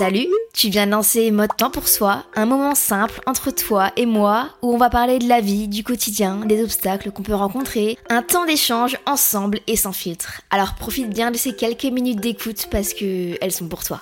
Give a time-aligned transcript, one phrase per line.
[0.00, 4.06] Salut, tu viens de lancer Mode Temps pour Soi, un moment simple entre toi et
[4.06, 7.98] moi où on va parler de la vie, du quotidien, des obstacles qu'on peut rencontrer,
[8.08, 10.40] un temps d'échange ensemble et sans filtre.
[10.48, 14.00] Alors profite bien de ces quelques minutes d'écoute parce que elles sont pour toi.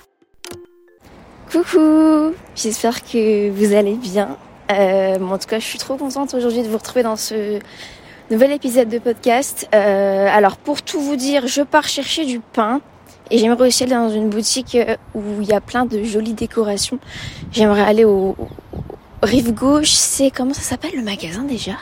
[1.51, 4.37] Coucou, j'espère que vous allez bien.
[4.71, 7.59] Euh, en tout cas, je suis trop contente aujourd'hui de vous retrouver dans ce
[8.31, 9.69] nouvel épisode de podcast.
[9.75, 12.83] Euh, alors pour tout vous dire, je pars chercher du pain.
[13.31, 16.33] Et j'aimerais aussi aller dans une boutique euh, où il y a plein de jolies
[16.33, 16.99] décorations.
[17.53, 18.37] J'aimerais aller au,
[19.23, 21.73] rive gauche, c'est comment ça s'appelle le magasin déjà?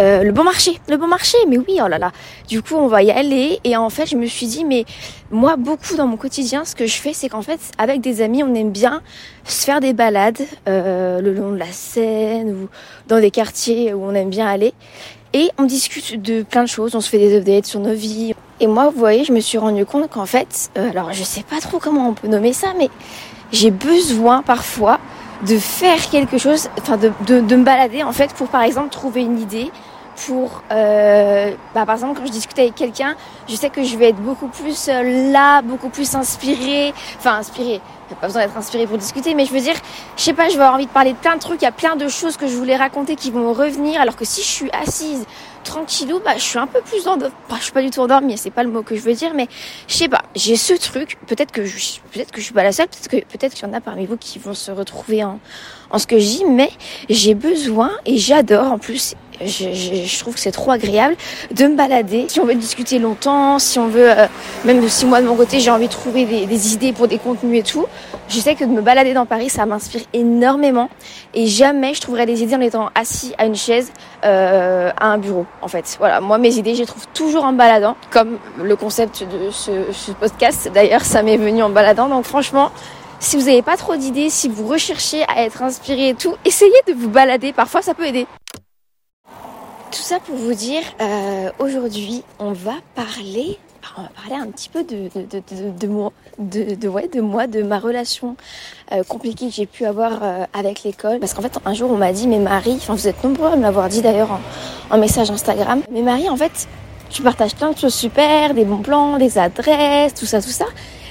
[0.00, 2.12] Euh, Le Bon Marché, le Bon Marché, mais oui, oh là là.
[2.48, 4.86] Du coup, on va y aller et en fait, je me suis dit, mais
[5.30, 8.42] moi, beaucoup dans mon quotidien, ce que je fais, c'est qu'en fait, avec des amis,
[8.42, 9.02] on aime bien
[9.44, 12.68] se faire des balades euh, le long de la Seine ou
[13.08, 14.72] dans des quartiers où on aime bien aller.
[15.34, 18.34] Et on discute de plein de choses, on se fait des updates sur nos vies.
[18.62, 21.42] Et moi, vous voyez, je me suis rendu compte qu'en fait, euh, alors je sais
[21.42, 22.90] pas trop comment on peut nommer ça, mais
[23.50, 25.00] j'ai besoin parfois
[25.44, 29.40] de faire quelque chose, enfin de, me balader en fait pour par exemple trouver une
[29.40, 29.72] idée,
[30.26, 33.16] pour euh, bah, par exemple quand je discute avec quelqu'un,
[33.48, 37.80] je sais que je vais être beaucoup plus euh, là, beaucoup plus inspirée, enfin inspirée.
[38.10, 39.76] Il a pas besoin d'être inspirée pour discuter, mais je veux dire,
[40.16, 41.68] je sais pas, je vais avoir envie de parler de plein de trucs, il y
[41.68, 44.46] a plein de choses que je voulais raconter qui vont revenir, alors que si je
[44.46, 45.24] suis assise
[45.64, 47.34] tranquillou, bah, je suis un peu plus endormie.
[47.48, 49.32] Bah, je suis pas du tout endormie, c'est pas le mot que je veux dire,
[49.34, 49.48] mais
[49.88, 51.16] je sais pas, j'ai ce truc.
[51.26, 53.70] Peut-être que je, peut-être que je suis pas la seule, peut-être que, peut-être qu'il y
[53.70, 55.40] en a parmi vous qui vont se retrouver en,
[55.90, 56.70] en ce que je dis, mais
[57.08, 59.14] j'ai besoin et j'adore en plus.
[59.46, 61.16] Je, je, je trouve que c'est trop agréable
[61.50, 62.26] de me balader.
[62.28, 64.26] Si on veut discuter longtemps, si on veut, euh,
[64.64, 67.18] même si moi de mon côté j'ai envie de trouver des, des idées pour des
[67.18, 67.86] contenus et tout,
[68.28, 70.88] je sais que de me balader dans Paris, ça m'inspire énormément.
[71.34, 73.92] Et jamais je trouverais des idées en étant assis à une chaise
[74.24, 75.46] euh, à un bureau.
[75.60, 79.22] En fait, voilà, moi mes idées, je les trouve toujours en baladant, comme le concept
[79.24, 80.70] de ce, ce podcast.
[80.72, 82.08] D'ailleurs, ça m'est venu en baladant.
[82.08, 82.70] Donc franchement,
[83.22, 86.72] si vous n'avez pas trop d'idées, si vous recherchez à être inspiré et tout, essayez
[86.88, 87.52] de vous balader.
[87.52, 88.26] Parfois, ça peut aider.
[89.92, 93.58] Tout ça pour vous dire, euh, aujourd'hui, on va parler,
[94.30, 98.36] un petit peu de, moi, de, de, ouais, de moi, de ma relation
[98.92, 101.18] euh, compliquée que j'ai pu avoir euh, avec l'école.
[101.20, 103.56] Parce qu'en fait, un jour, on m'a dit, mais Marie, enfin, vous êtes nombreux à
[103.56, 104.40] me l'avoir dit d'ailleurs en,
[104.94, 106.68] en message Instagram, mais Marie, en fait,
[107.10, 110.64] tu partages plein de choses super, des bons plans, des adresses, tout ça, tout ça.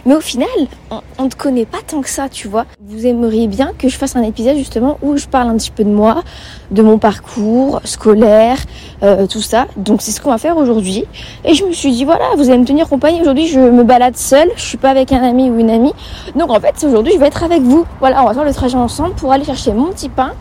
[0.05, 0.47] Mais au final,
[0.89, 2.65] on, on te connaît pas tant que ça, tu vois.
[2.79, 5.83] Vous aimeriez bien que je fasse un épisode justement où je parle un petit peu
[5.83, 6.23] de moi,
[6.71, 8.57] de mon parcours scolaire,
[9.03, 9.67] euh, tout ça.
[9.77, 11.05] Donc c'est ce qu'on va faire aujourd'hui.
[11.45, 13.21] Et je me suis dit voilà, vous allez me tenir compagnie.
[13.21, 14.49] Aujourd'hui, je me balade seule.
[14.55, 15.93] Je suis pas avec un ami ou une amie.
[16.35, 17.85] Donc en fait, aujourd'hui, je vais être avec vous.
[17.99, 20.33] Voilà, on va faire le trajet ensemble pour aller chercher mon petit pain.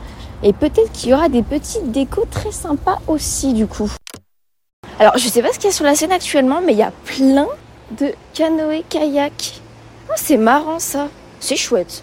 [0.42, 3.90] Et peut-être qu'il y aura des petites décos très sympas aussi du coup.
[4.98, 6.82] Alors je sais pas ce qu'il y a sur la scène actuellement, mais il y
[6.82, 7.46] a plein
[7.90, 9.60] de canoë kayak.
[10.08, 11.08] Oh, c'est marrant ça.
[11.40, 12.02] C'est chouette.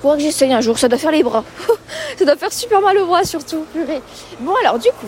[0.00, 1.42] Faudra que j'essaye un jour, ça doit faire les bras.
[2.18, 3.64] ça doit faire super mal aux bras surtout.
[4.40, 5.06] Bon alors du coup,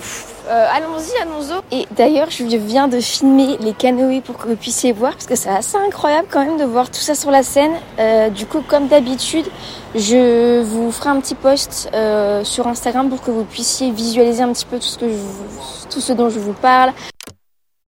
[0.48, 1.76] euh, allons-y, allons-y.
[1.82, 5.36] Et d'ailleurs, je viens de filmer les canoës pour que vous puissiez voir, parce que
[5.36, 7.72] c'est assez incroyable quand même de voir tout ça sur la scène.
[8.00, 9.46] Euh, du coup, comme d'habitude,
[9.94, 14.52] je vous ferai un petit post euh, sur Instagram pour que vous puissiez visualiser un
[14.52, 16.92] petit peu tout ce dont je vous parle.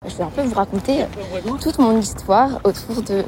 [0.08, 1.06] Je vais un peu vous raconter
[1.62, 3.24] toute mon histoire autour de-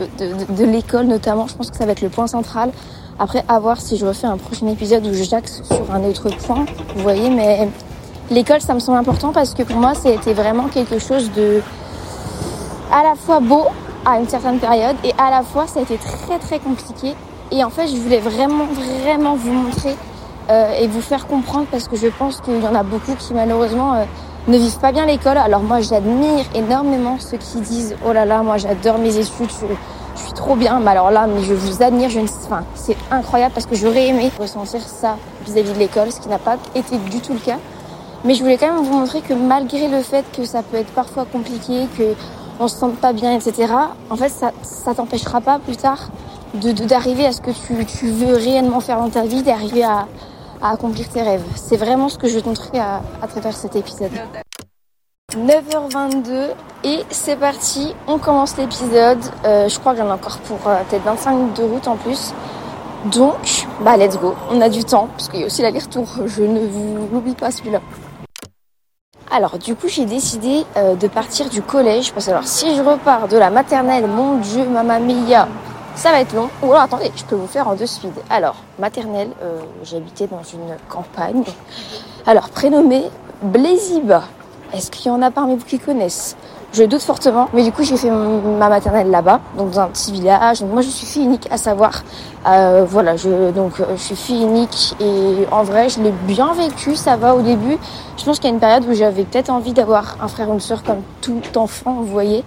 [0.54, 1.48] de l'école notamment.
[1.48, 2.72] Je pense que ça va être le point central.
[3.20, 6.66] Après, à voir si je refais un prochain épisode où j'axe sur un autre point.
[6.96, 7.68] Vous voyez, mais
[8.30, 11.62] l'école, ça me semble important parce que pour moi, c'était vraiment quelque chose de
[12.92, 13.64] à la fois beau
[14.06, 17.16] à une certaine période et à la fois, ça a été très très compliqué.
[17.52, 18.66] Et en fait, je voulais vraiment,
[19.02, 19.96] vraiment vous montrer
[20.50, 23.34] euh, et vous faire comprendre parce que je pense qu'il y en a beaucoup qui
[23.34, 24.04] malheureusement euh,
[24.48, 25.38] ne vivent pas bien l'école.
[25.38, 30.22] Alors moi j'admire énormément ceux qui disent oh là là moi j'adore mes études, je,
[30.24, 30.80] suis trop bien.
[30.80, 34.08] Mais alors là mais je vous admire, je ne enfin, c'est incroyable parce que j'aurais
[34.08, 37.58] aimé ressentir ça vis-à-vis de l'école, ce qui n'a pas été du tout le cas.
[38.24, 40.92] Mais je voulais quand même vous montrer que malgré le fait que ça peut être
[40.92, 42.14] parfois compliqué, que
[42.60, 43.72] on se sente pas bien, etc.
[44.10, 46.10] En fait ça ça t'empêchera pas plus tard
[46.54, 50.08] de d'arriver à ce que tu veux réellement faire dans ta vie, d'arriver à,
[50.62, 51.44] à accomplir tes rêves.
[51.56, 54.12] C'est vraiment ce que je vais te à, travers cet épisode.
[55.34, 56.50] 9h22
[56.84, 59.20] et c'est parti, on commence l'épisode.
[59.46, 61.98] Euh, je crois que j'en ai encore pour euh, peut-être 25 minutes de route en
[61.98, 62.34] plus.
[63.12, 66.44] Donc, bah let's go, on a du temps, parce qu'il y a aussi l'aller-retour, je
[66.44, 67.82] ne vous l'oublie pas celui-là.
[69.30, 72.82] Alors du coup j'ai décidé euh, de partir du collège, parce que alors si je
[72.82, 75.48] repars de la maternelle, mon dieu, mamma mia,
[75.98, 76.50] ça va être long.
[76.64, 78.12] Ou alors attendez, je peux vous faire en deux suites.
[78.30, 81.44] Alors, maternelle, euh, j'habitais dans une campagne.
[82.26, 83.10] Alors, prénommé
[83.42, 84.24] Blaisiba.
[84.74, 86.36] Est-ce qu'il y en a parmi vous qui connaissent?
[86.74, 90.12] Je doute fortement, mais du coup j'ai fait ma maternelle là-bas, donc dans un petit
[90.12, 90.60] village.
[90.60, 92.04] Donc moi je suis fille unique, à savoir,
[92.46, 96.98] euh, voilà, je donc je suis fille unique et en vrai je l'ai bien vécu,
[96.98, 97.78] ça va au début.
[98.18, 100.54] Je pense qu'il y a une période où j'avais peut-être envie d'avoir un frère ou
[100.54, 102.44] une sœur comme tout enfant, vous voyez.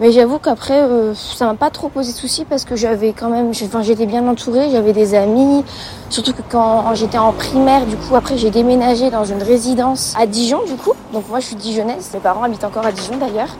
[0.00, 3.28] Mais j'avoue qu'après, euh, ça m'a pas trop posé de soucis parce que j'avais quand
[3.28, 5.62] même, enfin, j'étais bien entourée, j'avais des amis.
[6.08, 10.26] Surtout que quand j'étais en primaire, du coup, après, j'ai déménagé dans une résidence à
[10.26, 10.94] Dijon, du coup.
[11.12, 12.10] Donc moi, je suis dijonnaise.
[12.14, 13.54] Mes parents habitent encore à Dijon, d'ailleurs.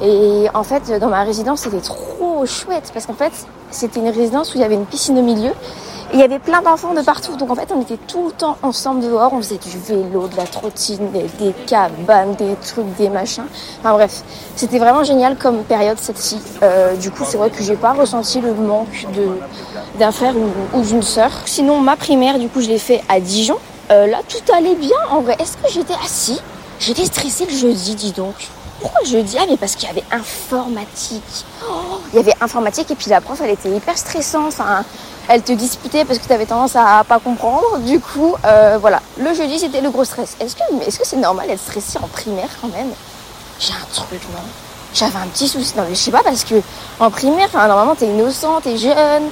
[0.00, 3.32] Et en fait, dans ma résidence, c'était trop chouette parce qu'en fait,
[3.72, 5.50] c'était une résidence où il y avait une piscine au milieu
[6.12, 7.36] il y avait plein d'enfants de partout.
[7.36, 9.32] Donc en fait, on était tout le temps ensemble dehors.
[9.32, 13.46] On faisait du vélo, de la trottine, des, cabanes, des trucs, des machins.
[13.80, 14.22] Enfin bref,
[14.56, 16.38] c'était vraiment génial comme période celle-ci.
[16.62, 19.28] Euh, du coup, c'est vrai que j'ai pas ressenti le manque de
[19.98, 21.30] d'un frère ou, ou d'une sœur.
[21.46, 23.56] Sinon, ma primaire, du coup, je l'ai fait à Dijon.
[23.90, 25.36] Euh, là, tout allait bien en vrai.
[25.38, 26.40] Est-ce que j'étais assis?
[26.78, 28.34] J'étais stressée le jeudi, dis donc.
[28.80, 31.44] Pourquoi jeudi Ah, mais parce qu'il y avait informatique.
[32.12, 34.54] Il y avait informatique et puis la prof, elle était hyper stressante.
[35.28, 37.78] Elle te disputait parce que tu avais tendance à pas comprendre.
[37.80, 39.00] Du coup, euh, voilà.
[39.18, 40.36] Le jeudi, c'était le gros stress.
[40.40, 42.90] Est-ce que c'est normal d'être stressé en primaire quand même?
[43.58, 44.40] J'ai un truc, non?
[44.94, 45.74] J'avais un petit souci.
[45.76, 46.56] Non, mais je sais pas parce que
[46.98, 49.30] en primaire, normalement, t'es innocent, t'es jeune.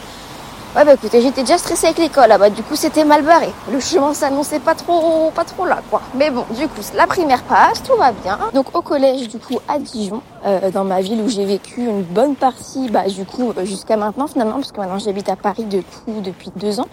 [0.76, 3.48] Ouais, bah écoutez, j'étais déjà stressée avec l'école là-bas, du coup c'était mal barré.
[3.72, 6.02] Le chemin s'annonçait pas trop, pas trop là, quoi.
[6.14, 8.38] Mais bon, du coup, la primaire passe, tout va bien.
[8.52, 12.02] Donc au collège, du coup, à Dijon, euh, dans ma ville où j'ai vécu une
[12.02, 15.82] bonne partie, bah du coup, jusqu'à maintenant finalement, parce que maintenant j'habite à Paris du
[15.82, 16.88] coup depuis deux ans.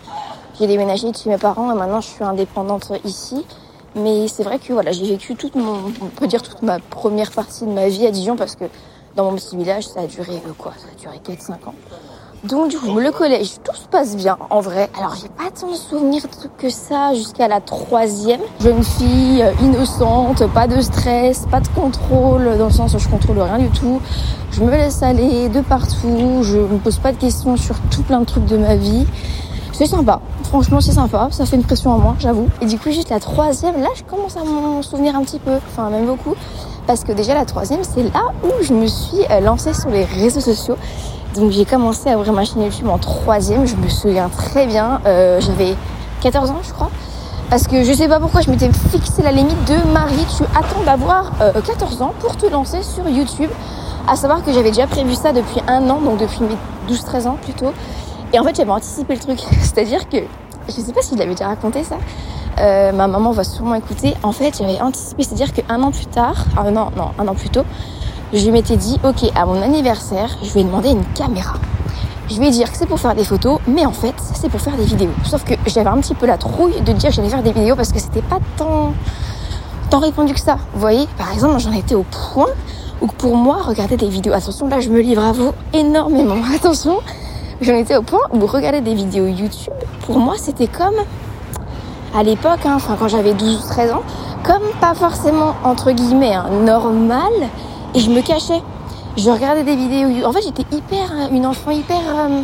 [0.58, 3.46] J'ai déménagé de chez mes parents et maintenant je suis indépendante ici.
[3.96, 7.32] Mais c'est vrai que voilà, j'ai vécu toute mon, on peut dire toute ma première
[7.32, 8.66] partie de ma vie à Dijon parce que
[9.18, 11.76] dans mon petit village, ça a duré euh, quoi Ça a duré 4-5 ans.
[12.48, 14.88] Donc du coup, le collège, tout se passe bien en vrai.
[15.00, 16.22] Alors j'ai pas tant de souvenirs
[16.60, 18.42] que ça jusqu'à la troisième.
[18.60, 23.08] Jeune fille, euh, innocente, pas de stress, pas de contrôle, dans le sens où je
[23.08, 24.00] contrôle rien du tout.
[24.52, 28.20] Je me laisse aller de partout, je me pose pas de questions sur tout plein
[28.20, 29.08] de trucs de ma vie.
[29.74, 32.48] C'est sympa, franchement c'est sympa, ça fait une pression en moi, j'avoue.
[32.62, 35.56] Et du coup juste la troisième, là je commence à m'en souvenir un petit peu,
[35.68, 36.36] enfin même beaucoup.
[36.86, 40.04] Parce que déjà la troisième, c'est là où je me suis euh, lancée sur les
[40.04, 40.78] réseaux sociaux.
[41.36, 45.02] Donc j'ai commencé à ouvrir ma chaîne YouTube en troisième, je me souviens très bien.
[45.06, 45.76] Euh, J'avais
[46.22, 46.90] 14 ans je crois.
[47.50, 50.84] Parce que je sais pas pourquoi je m'étais fixé la limite de Marie, tu attends
[50.86, 53.50] d'avoir euh, 14 ans pour te lancer sur YouTube.
[54.08, 57.38] À savoir que j'avais déjà prévu ça depuis un an, donc depuis mes 12-13 ans
[57.42, 57.74] plutôt.
[58.34, 59.40] Et en fait j'avais anticipé le truc.
[59.62, 60.18] C'est-à-dire que,
[60.68, 61.98] je sais pas s'il avait déjà raconté ça,
[62.60, 64.14] euh, ma maman va sûrement écouter.
[64.24, 67.50] En fait j'avais anticipé, c'est-à-dire qu'un an plus tard, ah non, non, un an plus
[67.50, 67.66] tôt,
[68.34, 71.56] je m'étais dit, ok, à mon anniversaire, je vais demander une caméra.
[72.30, 74.76] Je vais dire que c'est pour faire des photos, mais en fait, c'est pour faire
[74.76, 75.12] des vidéos.
[75.24, 77.76] Sauf que j'avais un petit peu la trouille de dire que j'allais faire des vidéos
[77.76, 78.94] parce que c'était pas tant,
[79.92, 80.58] tant répandu que ça.
[80.74, 82.04] Vous voyez, par exemple, j'en étais au
[82.34, 82.50] point
[83.02, 86.38] où pour moi, regarder des vidéos, attention, là, je me livre à vous énormément.
[86.56, 87.00] Attention,
[87.62, 89.74] j'en étais au point où regarder des vidéos YouTube,
[90.06, 90.96] pour moi, c'était comme
[92.16, 94.04] à l'époque, hein, enfin, quand j'avais 12-13 ans,
[94.44, 97.32] comme pas forcément, entre guillemets, hein, normal,
[97.96, 98.62] et je me cachais.
[99.18, 100.28] Je regardais des vidéos.
[100.28, 101.98] En fait, j'étais hyper, une enfant hyper.
[101.98, 102.42] Euh,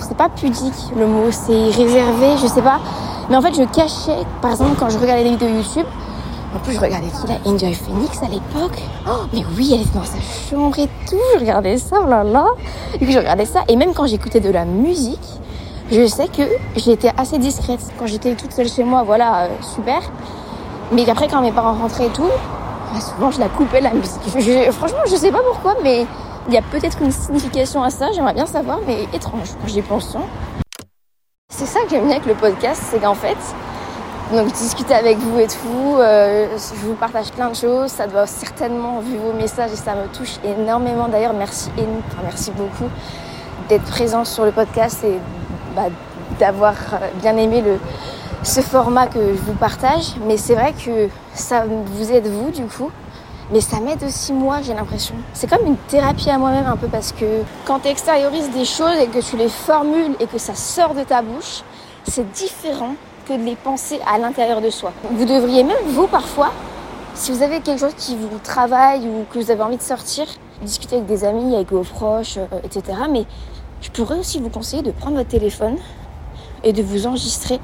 [0.00, 2.80] c'est pas pudique le mot, c'est réservé, je sais pas.
[3.30, 5.86] Mais en fait, je cachais, par exemple, quand je regardais des vidéos YouTube.
[6.54, 7.34] En plus, je regardais qui là?
[7.46, 8.78] Enjoy Phoenix à l'époque.
[9.08, 11.16] Oh, mais oui, elle était dans sa chambre et tout.
[11.36, 12.44] Je regardais ça, oh là là.
[12.94, 13.60] Et puis, je regardais ça.
[13.68, 15.18] Et même quand j'écoutais de la musique,
[15.90, 16.42] je sais que
[16.76, 17.80] j'étais assez discrète.
[17.98, 20.02] Quand j'étais toute seule chez moi, voilà, euh, super.
[20.90, 22.28] Mais après, quand mes parents rentraient et tout,
[23.00, 24.22] souvent je la coupais la musique.
[24.72, 26.06] Franchement, je sais pas pourquoi, mais
[26.48, 28.12] il y a peut-être une signification à ça.
[28.12, 30.16] J'aimerais bien savoir, mais étrange j'y pense.
[31.48, 33.36] c'est ça que j'aime bien avec le podcast, c'est qu'en fait,
[34.32, 38.26] donc discuter avec vous et tout, euh, je vous partage plein de choses, ça doit
[38.26, 41.08] certainement vu vos messages et ça me touche énormément.
[41.08, 42.90] D'ailleurs, merci, enfin, merci beaucoup
[43.68, 45.18] d'être présent sur le podcast et
[45.76, 45.82] bah,
[46.38, 46.74] d'avoir
[47.20, 47.78] bien aimé le,
[48.42, 50.14] ce format que je vous partage.
[50.26, 52.90] Mais c'est vrai que ça vous aide vous du coup.
[53.52, 55.14] Mais ça m'aide aussi moi, j'ai l'impression.
[55.34, 58.96] C'est comme une thérapie à moi-même un peu parce que quand tu extériorises des choses
[58.98, 61.62] et que tu les formules et que ça sort de ta bouche,
[62.08, 62.94] c'est différent
[63.28, 64.92] que de les penser à l'intérieur de soi.
[65.10, 66.50] Vous devriez même, vous parfois,
[67.14, 70.24] si vous avez quelque chose qui vous travaille ou que vous avez envie de sortir,
[70.62, 72.98] discuter avec des amis, avec vos proches, euh, etc.
[73.10, 73.26] Mais
[73.82, 75.76] je pourrais aussi vous conseiller de prendre votre téléphone
[76.64, 77.60] et de vous enregistrer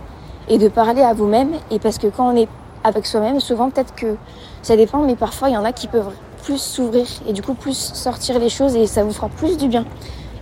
[0.48, 1.52] et de parler à vous-même.
[1.70, 2.48] Et parce que quand on est
[2.84, 4.16] avec soi-même, souvent peut-être que
[4.62, 6.12] ça dépend, mais parfois il y en a qui peuvent
[6.42, 9.68] plus s'ouvrir et du coup plus sortir les choses et ça vous fera plus du
[9.68, 9.84] bien.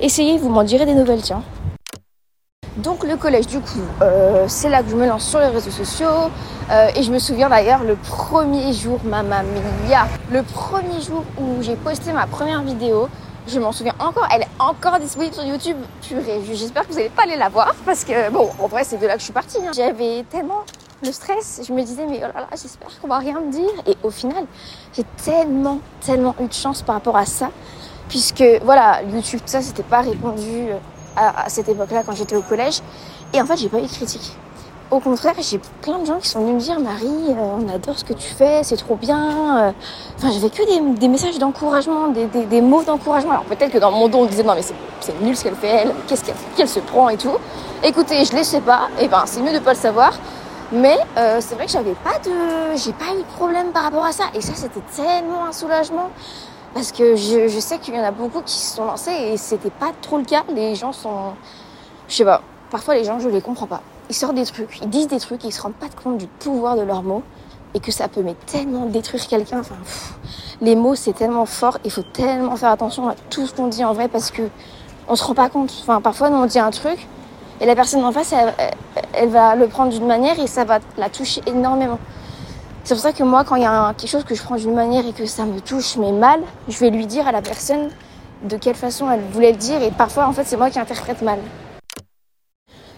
[0.00, 1.42] Essayez, vous m'en direz des nouvelles, tiens.
[2.76, 5.70] Donc le collège, du coup, euh, c'est là que je me lance sur les réseaux
[5.70, 6.30] sociaux.
[6.70, 9.42] Euh, et je me souviens d'ailleurs le premier jour, mamma
[9.88, 13.08] mia, le premier jour où j'ai posté ma première vidéo,
[13.46, 15.76] je m'en souviens encore, elle est encore disponible sur YouTube.
[16.02, 18.98] Purée, j'espère que vous n'allez pas aller la voir parce que, bon, en vrai, c'est
[18.98, 19.58] de là que je suis partie.
[19.58, 19.70] Hein.
[19.74, 20.64] J'avais tellement
[21.04, 23.70] le stress, je me disais, mais oh là là, j'espère qu'on va rien me dire.
[23.86, 24.44] Et au final,
[24.94, 27.50] j'ai tellement, tellement eu de chance par rapport à ça,
[28.08, 30.68] puisque, voilà, YouTube, ça, c'était pas répondu
[31.16, 32.80] à, cette époque-là quand j'étais au collège.
[33.32, 34.36] Et en fait, j'ai pas eu de critique.
[34.88, 37.98] Au contraire, j'ai plein de gens qui sont venus me dire Marie, euh, on adore
[37.98, 39.58] ce que tu fais, c'est trop bien.
[39.58, 39.72] Euh.
[40.16, 43.32] Enfin, j'avais que des, messages d'encouragement, des, mots d'encouragement.
[43.32, 45.66] Alors peut-être que dans mon dos, on disait non, mais c'est nul ce qu'elle fait,
[45.66, 46.22] elle, qu'est-ce
[46.56, 47.36] qu'elle se prend et tout.
[47.82, 50.12] Écoutez, je ne sais pas, et ben c'est mieux de pas le savoir.
[50.70, 54.04] Mais euh, c'est vrai que j'avais pas de, j'ai pas eu de problème par rapport
[54.04, 54.24] à ça.
[54.34, 56.10] Et ça, c'était tellement un soulagement.
[56.74, 59.36] Parce que je, je sais qu'il y en a beaucoup qui se sont lancés et
[59.36, 60.44] c'était pas trop le cas.
[60.54, 61.32] Les gens sont.
[62.06, 62.40] Je sais pas.
[62.70, 63.80] Parfois, les gens, je les comprends pas.
[64.08, 66.76] Ils sortent des trucs, ils disent des trucs, ils se rendent pas compte du pouvoir
[66.76, 67.22] de leurs mots
[67.74, 69.60] et que ça peut tellement détruire quelqu'un.
[69.60, 69.74] Enfin,
[70.60, 71.78] les mots, c'est tellement fort.
[71.84, 74.42] Il faut tellement faire attention à tout ce qu'on dit en vrai parce que
[75.08, 75.84] on se rend pas compte.
[76.02, 77.06] Parfois, nous, on dit un truc
[77.60, 78.32] et la personne en face,
[79.12, 81.98] elle va le prendre d'une manière et ça va la toucher énormément.
[82.84, 84.74] C'est pour ça que moi, quand il y a quelque chose que je prends d'une
[84.74, 87.90] manière et que ça me touche, mais mal, je vais lui dire à la personne
[88.44, 89.82] de quelle façon elle voulait le dire.
[89.82, 91.38] Et parfois, en fait, c'est moi qui interprète mal.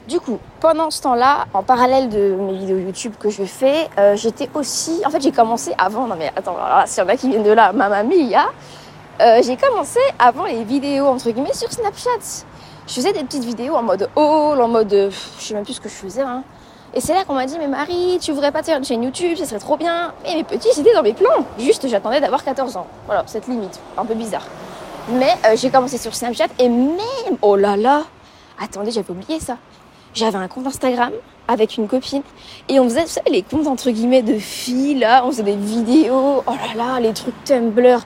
[0.09, 4.17] Du coup, pendant ce temps-là, en parallèle de mes vidéos YouTube que je fais, euh,
[4.17, 5.03] j'étais aussi.
[5.05, 6.07] En fait, j'ai commencé avant.
[6.07, 8.35] Non, mais attends, s'il y en a qui viennent de là, ma mamie,
[9.21, 12.47] euh, j'ai commencé avant les vidéos, entre guillemets, sur Snapchat.
[12.87, 15.11] Je faisais des petites vidéos en mode haul, en mode.
[15.39, 16.23] Je sais même plus ce que je faisais.
[16.23, 16.43] Hein.
[16.95, 19.37] Et c'est là qu'on m'a dit, mais Marie, tu voudrais pas faire une chaîne YouTube,
[19.37, 20.15] ça serait trop bien.
[20.25, 21.45] Et mes petits, c'était dans mes plans.
[21.59, 22.87] Juste, j'attendais d'avoir 14 ans.
[23.05, 23.79] Voilà, cette limite.
[23.99, 24.47] Un peu bizarre.
[25.11, 28.05] Mais euh, j'ai commencé sur Snapchat et même, oh là là,
[28.59, 29.59] attendez, j'avais oublié ça.
[30.15, 31.13] J'avais un compte Instagram
[31.49, 32.23] avec une copine
[32.69, 36.51] et on faisait les comptes entre guillemets de filles là, on faisait des vidéos, oh
[36.51, 38.01] là là, les trucs Tumblr.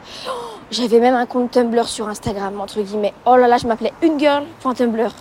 [0.71, 3.15] j'avais même un compte Tumblr sur Instagram entre guillemets.
[3.27, 5.13] Oh là là, je m'appelais une girl.tumblr.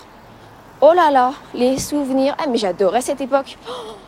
[0.83, 2.35] Oh là là, les souvenirs.
[2.39, 3.57] Ah mais j'adorais cette époque.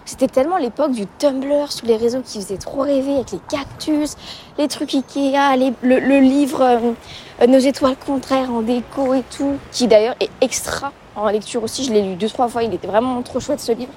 [0.06, 4.16] C'était tellement l'époque du Tumblr sur les réseaux qui faisait trop rêver avec les cactus,
[4.58, 10.16] les trucs Ikea, le, livre euh, Nos étoiles contraires en déco et tout, qui d'ailleurs
[10.20, 11.84] est extra en lecture aussi.
[11.84, 12.64] Je l'ai lu deux trois fois.
[12.64, 13.94] Il était vraiment trop chouette ce livre.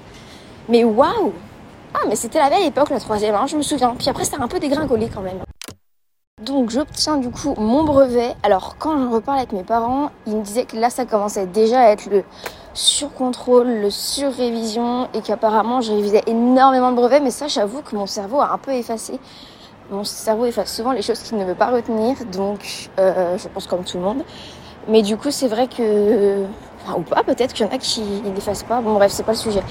[0.68, 1.32] Mais waouh
[1.94, 3.34] Ah mais c'était la belle époque la troisième.
[3.34, 3.94] Hein, je me souviens.
[3.98, 5.38] Puis après c'était un peu dégringolé quand même.
[6.44, 8.34] Donc j'obtiens du coup mon brevet.
[8.42, 11.80] Alors quand je reparle avec mes parents, ils me disaient que là ça commençait déjà
[11.80, 12.24] à être le
[12.74, 18.06] sur-contrôle, le sur-révision et qu'apparemment je révisais énormément de brevets, mais ça j'avoue que mon
[18.06, 19.18] cerveau a un peu effacé.
[19.90, 23.66] Mon cerveau efface souvent les choses qu'il ne veut pas retenir, donc euh, je pense
[23.66, 24.22] comme tout le monde.
[24.88, 26.44] Mais du coup c'est vrai que...
[26.96, 28.02] Ou pas, peut-être qu'il y en a qui
[28.34, 28.80] n'effacent pas.
[28.80, 29.62] Bon bref, c'est pas le sujet.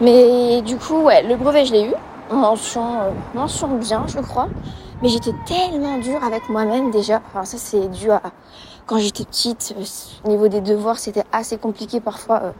[0.00, 1.94] Mais du coup, ouais, le brevet je l'ai eu.
[2.30, 4.48] Mention, euh, mention bien, je crois.
[5.02, 7.20] Mais j'étais tellement dure avec moi-même déjà.
[7.28, 8.22] Enfin, ça c'est dû à
[8.86, 9.84] quand j'étais petite, euh,
[10.24, 12.42] au niveau des devoirs, c'était assez compliqué parfois.
[12.42, 12.52] Euh.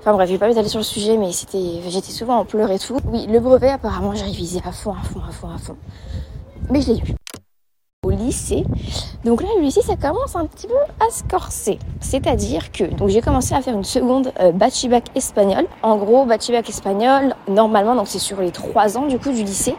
[0.00, 2.70] Enfin bref, je vais pas m'étaler sur le sujet, mais c'était, j'étais souvent en pleurs
[2.70, 2.98] et tout.
[3.06, 5.76] Oui, le brevet, apparemment, j'ai révisé à fond, à fond, à fond, à fond.
[6.70, 7.14] Mais je l'ai eu.
[8.20, 8.64] Lycée.
[9.24, 11.78] Donc là, le lycée, ça commence un petit peu à se corser.
[12.00, 15.66] C'est-à-dire que, donc j'ai commencé à faire une seconde euh, bachibac espagnol.
[15.82, 19.74] En gros, bachibac espagnol, normalement, donc c'est sur les trois ans du coup du lycée.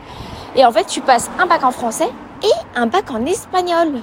[0.56, 2.10] Et en fait, tu passes un bac en français
[2.44, 4.02] et un bac en espagnol.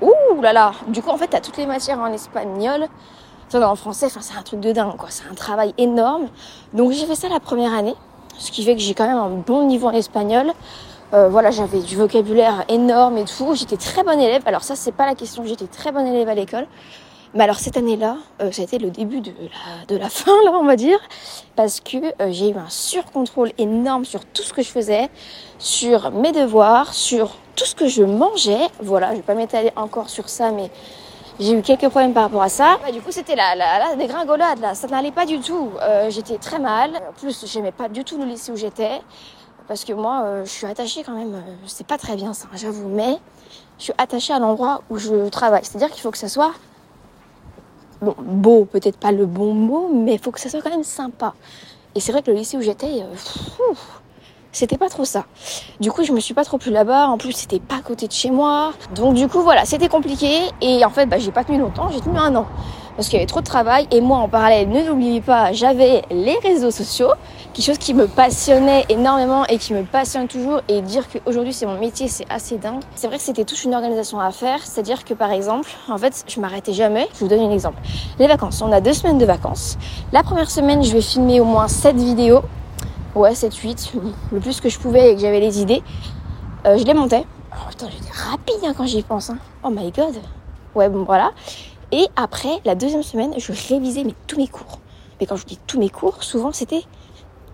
[0.00, 2.88] Ouh là là Du coup, en fait, t'as toutes les matières en espagnol.
[3.54, 5.08] En français, enfin, c'est un truc de dingue, quoi.
[5.10, 6.28] C'est un travail énorme.
[6.72, 7.94] Donc, j'ai fait ça la première année.
[8.38, 10.52] Ce qui fait que j'ai quand même un bon niveau en espagnol.
[11.14, 13.54] Euh, voilà, j'avais du vocabulaire énorme et tout.
[13.54, 14.42] J'étais très bonne élève.
[14.46, 15.44] Alors ça, c'est pas la question.
[15.44, 16.66] J'étais très bonne élève à l'école.
[17.34, 19.32] Mais alors cette année-là, euh, ça a été le début de
[19.96, 20.98] la, fin, là, on va dire,
[21.56, 25.08] parce que euh, j'ai eu un surcontrôle énorme sur tout ce que je faisais,
[25.58, 28.68] sur mes devoirs, sur tout ce que je mangeais.
[28.82, 30.70] Voilà, je vais pas m'étaler encore sur ça, mais
[31.40, 32.78] j'ai eu quelques problèmes par rapport à ça.
[32.84, 34.74] Bah, du coup, c'était la, la, la dégringolade.
[34.74, 35.70] Ça n'allait pas du tout.
[36.10, 36.90] J'étais très mal.
[36.96, 39.00] En plus, j'aimais pas du tout le lycée où j'étais.
[39.72, 41.34] Parce que moi, euh, je suis attachée quand même.
[41.34, 42.90] euh, c'est pas très bien ça, j'avoue.
[42.90, 43.16] Mais
[43.78, 45.64] je suis attachée à l'endroit où je travaille.
[45.64, 46.52] C'est-à-dire qu'il faut que ça soit
[48.02, 50.84] bon, beau, peut-être pas le bon mot, mais il faut que ça soit quand même
[50.84, 51.32] sympa.
[51.94, 53.74] Et c'est vrai que le lycée où j'étais, euh,
[54.52, 55.24] c'était pas trop ça.
[55.80, 57.08] Du coup, je me suis pas trop plu là-bas.
[57.08, 58.74] En plus, c'était pas à côté de chez moi.
[58.94, 60.50] Donc, du coup, voilà, c'était compliqué.
[60.60, 61.88] Et en fait, bah, j'ai pas tenu longtemps.
[61.90, 62.46] J'ai tenu un an.
[62.94, 63.88] Parce qu'il y avait trop de travail.
[63.90, 67.12] Et moi, en parallèle, ne l'oubliez pas, j'avais les réseaux sociaux.
[67.52, 70.62] Quelque chose qui me passionnait énormément et qui me passionne toujours.
[70.68, 72.80] Et dire qu'aujourd'hui, c'est mon métier, c'est assez dingue.
[72.94, 74.60] C'est vrai que c'était toute une organisation à faire.
[74.64, 77.08] C'est-à-dire que, par exemple, en fait, je m'arrêtais jamais.
[77.12, 77.78] Je vous donne un exemple.
[78.18, 78.62] Les vacances.
[78.62, 79.76] On a deux semaines de vacances.
[80.12, 82.40] La première semaine, je vais filmer au moins 7 vidéos.
[83.14, 83.92] Ouais, 7, 8,
[84.32, 85.82] le plus que je pouvais et que j'avais les idées.
[86.64, 87.26] Euh, je les montais.
[87.52, 89.28] Oh putain, j'étais rapide hein, quand j'y pense.
[89.28, 89.36] hein.
[89.62, 90.14] Oh my god.
[90.74, 91.32] Ouais, bon voilà.
[91.90, 94.78] Et après, la deuxième semaine, je révisais tous mes cours.
[95.20, 96.82] Mais quand je dis tous mes cours, souvent c'était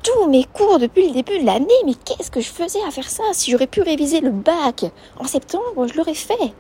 [0.03, 1.67] tous mes cours depuis le début de l'année.
[1.85, 4.85] Mais qu'est-ce que je faisais à faire ça Si j'aurais pu réviser le bac
[5.19, 6.55] en septembre, je l'aurais fait.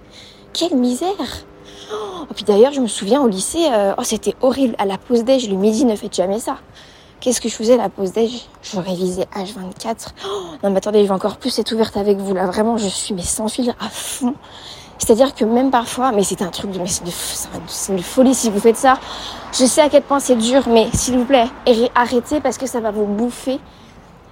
[0.52, 1.44] Quelle misère
[1.90, 4.74] Oh, puis d'ailleurs, je me souviens au lycée, euh, oh, c'était horrible.
[4.78, 6.58] À la pause déj, le midi, ne faites jamais ça.
[7.20, 8.46] Qu'est-ce que je faisais à la pause déj?
[8.62, 10.08] Je révisais H24.
[10.24, 10.28] Oh,
[10.62, 12.46] non mais attendez, je vais encore plus être ouverte avec vous là.
[12.46, 14.34] Vraiment, je suis mais sans filtre à fond.
[14.98, 17.92] C'est-à-dire que même parfois, mais c'est un truc de, mais c'est de, c'est un- c'est
[17.92, 18.98] une folie si vous faites ça.
[19.52, 22.66] Je sais à quel point c'est dur, mais s'il vous plaît, arrê- arrêtez parce que
[22.66, 23.58] ça va vous bouffer.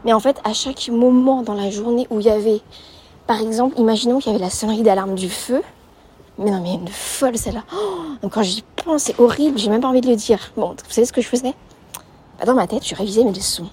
[0.05, 2.61] Mais en fait, à chaque moment dans la journée où il y avait,
[3.27, 5.63] par exemple, imaginons qu'il y avait la sonnerie d'alarme du feu.
[6.39, 7.63] Mais non, mais une folle celle-là.
[8.23, 9.59] Oh, quand j'y pense, c'est horrible.
[9.59, 10.39] J'ai même pas envie de le dire.
[10.57, 11.55] Bon, vous savez ce que je faisais?
[12.39, 13.69] Bah, Dans ma tête, je révisais mes leçons.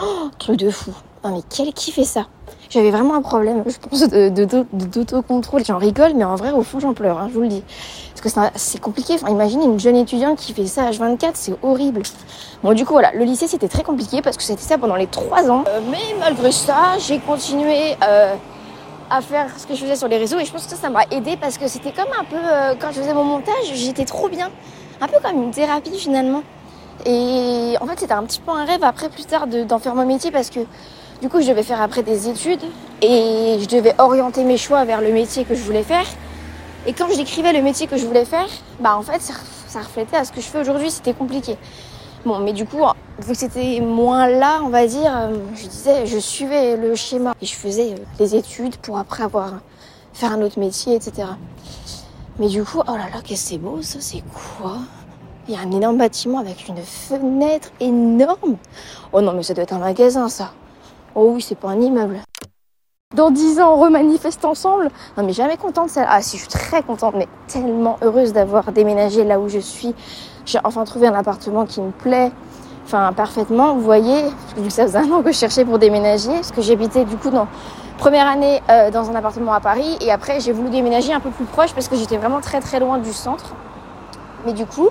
[0.00, 0.92] Oh, truc de fou.
[1.24, 2.26] Non, mais quel qui fait ça?
[2.68, 4.28] J'avais vraiment un problème, je pense, de,
[4.72, 5.64] d'autocontrôle.
[5.64, 7.62] J'en rigole, mais en vrai, au fond, j'en pleure, hein, je vous le dis.
[8.22, 9.14] Parce que c'est compliqué.
[9.14, 12.02] Enfin, imaginez une jeune étudiante qui fait ça H24, c'est horrible.
[12.62, 15.06] Bon, du coup, voilà, le lycée, c'était très compliqué parce que c'était ça pendant les
[15.06, 15.64] trois ans.
[15.68, 18.34] Euh, mais malgré ça, j'ai continué euh,
[19.10, 20.90] à faire ce que je faisais sur les réseaux et je pense que ça, ça
[20.90, 24.04] m'a aidé parce que c'était comme un peu, euh, quand je faisais mon montage, j'étais
[24.04, 24.50] trop bien.
[25.00, 26.42] Un peu comme une thérapie finalement.
[27.04, 29.94] Et en fait, c'était un petit peu un rêve après, plus tard, de- d'en faire
[29.94, 30.60] mon métier parce que
[31.22, 32.62] du coup, je devais faire après des études
[33.00, 36.04] et je devais orienter mes choix vers le métier que je voulais faire.
[36.86, 38.46] Et quand je décrivais le métier que je voulais faire,
[38.80, 41.56] bah en fait, ça, reflétait à ce que je fais aujourd'hui, c'était compliqué.
[42.24, 42.78] Bon, mais du coup,
[43.18, 47.34] vu que c'était moins là, on va dire, euh, je disais, je suivais le schéma
[47.40, 49.54] et je faisais euh, les études pour après avoir
[50.12, 51.28] faire un autre métier, etc.
[52.38, 54.22] Mais du coup, oh là là, qu'est-ce que c'est beau, ça, c'est
[54.58, 54.78] quoi?
[55.48, 58.56] Il y a un énorme bâtiment avec une fenêtre énorme.
[59.12, 60.52] Oh non, mais ça doit être un magasin, ça.
[61.18, 62.20] Oh oui, c'est pas un immeuble.
[63.14, 64.90] Dans dix ans, on remanifeste ensemble.
[65.16, 68.70] Non, mais jamais contente, celle Ah, si, je suis très contente, mais tellement heureuse d'avoir
[68.70, 69.94] déménagé là où je suis.
[70.44, 72.30] J'ai enfin trouvé un appartement qui me plaît,
[72.84, 73.72] enfin, parfaitement.
[73.72, 74.24] Vous voyez,
[74.68, 77.48] ça faisait un an que je cherchais pour déménager, parce que j'habitais du coup dans
[77.96, 81.30] première année euh, dans un appartement à Paris, et après j'ai voulu déménager un peu
[81.30, 83.54] plus proche parce que j'étais vraiment très très loin du centre.
[84.44, 84.90] Mais du coup,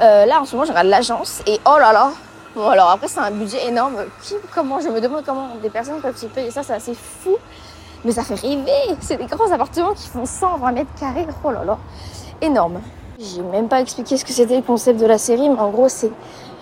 [0.00, 2.12] euh, là en ce moment, je regarde l'agence, et oh là là,
[2.58, 3.94] Bon, alors après, c'est un budget énorme.
[4.20, 7.36] Qui, comment, je me demande comment des personnes peuvent se payer ça, c'est assez fou.
[8.04, 8.96] Mais ça fait rêver.
[9.00, 11.24] C'est des grands appartements qui font 120 mètres carrés.
[11.44, 11.78] Oh là là,
[12.42, 12.80] énorme.
[13.20, 15.88] J'ai même pas expliqué ce que c'était le concept de la série, mais en gros,
[15.88, 16.10] c'est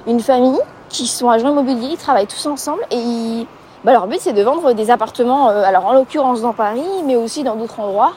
[0.07, 0.59] une famille
[0.91, 3.47] qui sont agents immobiliers, ils travaillent tous ensemble et ils-
[3.83, 7.17] bah, leur but c'est de vendre des appartements, euh, alors en l'occurrence dans Paris, mais
[7.17, 8.13] aussi dans d'autres endroits.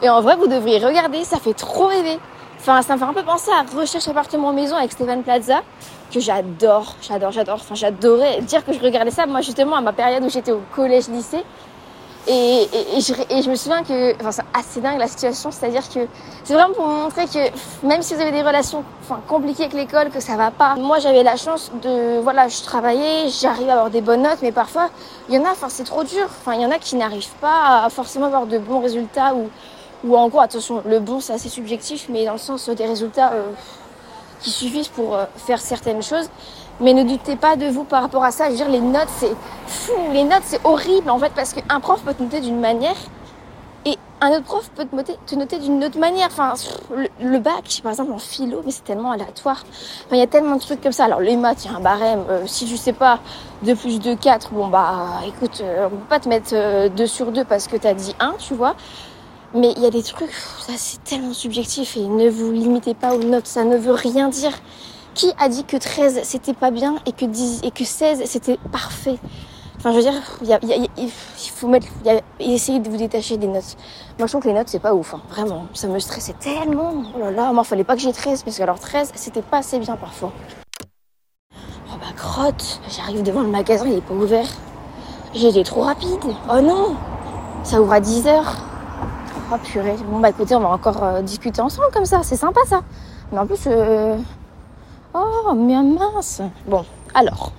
[0.00, 2.18] Et en vrai, vous devriez regarder, ça fait trop rêver.
[2.58, 5.60] Enfin, ça me fait un peu penser à Recherche appartement maison avec Stéphane Plaza,
[6.12, 7.56] que j'adore, j'adore, j'adore.
[7.56, 10.62] Enfin, j'adorais dire que je regardais ça, moi, justement, à ma période où j'étais au
[10.74, 11.44] collège-lycée.
[12.26, 15.50] Et, et, et je, et je me souviens que, enfin, c'est assez dingue la situation,
[15.50, 16.00] c'est-à-dire que
[16.44, 19.74] c'est vraiment pour vous montrer que même si vous avez des relations enfin, compliquées avec
[19.74, 20.74] l'école, que ça va pas.
[20.74, 24.52] Moi, j'avais la chance de, voilà, je travaillais, j'arrivais à avoir des bonnes notes, mais
[24.52, 24.90] parfois,
[25.30, 26.26] il y en a, enfin, c'est trop dur.
[26.26, 29.48] Enfin, il y en a qui n'arrivent pas à forcément avoir de bons résultats ou,
[30.04, 33.32] ou en gros, attention, le bon, c'est assez subjectif, mais dans le sens des résultats
[33.32, 33.52] euh,
[34.40, 36.28] qui suffisent pour euh, faire certaines choses.
[36.80, 38.46] Mais ne doutez pas de vous par rapport à ça.
[38.46, 39.34] Je veux dire, les notes, c'est
[39.66, 39.92] fou.
[40.12, 42.96] Les notes, c'est horrible en fait, parce qu'un prof peut te noter d'une manière
[43.84, 46.26] et un autre prof peut te noter, te noter d'une autre manière.
[46.26, 46.54] Enfin,
[46.94, 49.64] le, le bac, par exemple, en philo, mais c'est tellement aléatoire.
[50.06, 51.04] Enfin, il y a tellement de trucs comme ça.
[51.06, 52.24] Alors, les maths, il y a un barème.
[52.28, 53.18] Euh, si tu sais pas
[53.62, 57.06] 2 plus 2, 4, bon, bah, écoute, euh, on peut pas te mettre euh, 2
[57.06, 58.74] sur 2 parce que t'as dit 1, tu vois.
[59.54, 63.14] Mais il y a des trucs, ça c'est tellement subjectif et ne vous limitez pas
[63.14, 64.52] aux notes, ça ne veut rien dire.
[65.14, 68.58] Qui a dit que 13 c'était pas bien et que, 10, et que 16 c'était
[68.70, 69.18] parfait?
[69.78, 70.58] Enfin, je veux dire,
[70.96, 71.10] il,
[71.54, 71.86] faut mettre,
[72.40, 73.76] essayer de vous détacher des notes.
[74.18, 75.20] Moi, je trouve que les notes, c'est pas ouf, hein.
[75.30, 75.68] vraiment.
[75.72, 77.04] Ça me stressait tellement.
[77.14, 79.58] Oh là là, moi, fallait pas que j'ai 13, parce que alors 13, c'était pas
[79.58, 80.32] assez bien parfois.
[81.54, 84.48] Oh bah, crotte, j'arrive devant le magasin, il est pas ouvert.
[85.32, 86.24] J'étais trop rapide.
[86.52, 86.96] Oh non,
[87.62, 88.42] ça ouvre à 10h.
[89.50, 89.96] Oh purée.
[90.10, 92.82] Bon, bah écoutez, on va encore euh, discuter ensemble comme ça, c'est sympa ça.
[93.32, 94.16] Mais en plus, euh...
[95.14, 96.42] oh, mais mince.
[96.66, 96.84] Bon,
[97.14, 97.52] alors.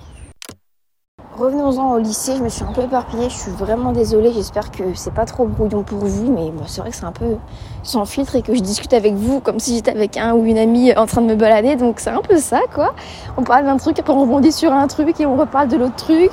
[1.36, 4.94] Revenons-en au lycée, je me suis un peu éparpillée, je suis vraiment désolée, j'espère que
[4.94, 7.36] c'est pas trop brouillon pour vous, mais bon, c'est vrai que c'est un peu
[7.82, 10.58] sans filtre et que je discute avec vous comme si j'étais avec un ou une
[10.58, 12.94] amie en train de me balader, donc c'est un peu ça quoi.
[13.36, 15.96] On parle d'un truc, après on rebondit sur un truc et on reparle de l'autre
[15.96, 16.30] truc.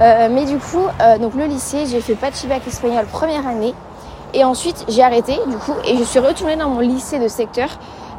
[0.00, 0.86] Euh, mais du coup,
[1.20, 3.74] donc le lycée, j'ai fait pas de espagnol première année,
[4.34, 7.68] et ensuite j'ai arrêté du coup, et je suis retournée dans mon lycée de secteur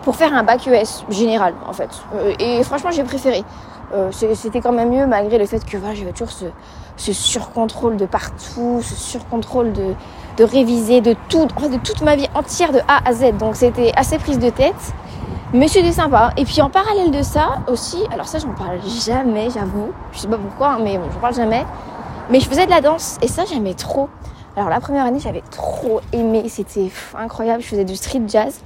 [0.04, 1.90] pour faire un bac ES général en fait.
[2.16, 3.44] Euh, et franchement j'ai préféré.
[3.94, 6.46] Euh, c'était quand même mieux malgré le fait que voilà, j'avais toujours ce,
[6.96, 9.96] ce, surcontrôle de partout, ce surcontrôle de,
[10.38, 13.38] de réviser de tout, en de toute ma vie entière de A à Z.
[13.40, 14.94] Donc c'était assez prise de tête.
[15.52, 16.32] Mais c'était sympa.
[16.38, 19.90] Et puis en parallèle de ça aussi, alors ça j'en parle jamais, j'avoue.
[20.12, 21.66] Je sais pas pourquoi, hein, mais bon, j'en parle jamais.
[22.30, 24.10] Mais je faisais de la danse et ça j'aimais trop.
[24.56, 27.62] Alors la première année j'avais trop aimé, c'était incroyable.
[27.62, 28.62] Je faisais du street jazz.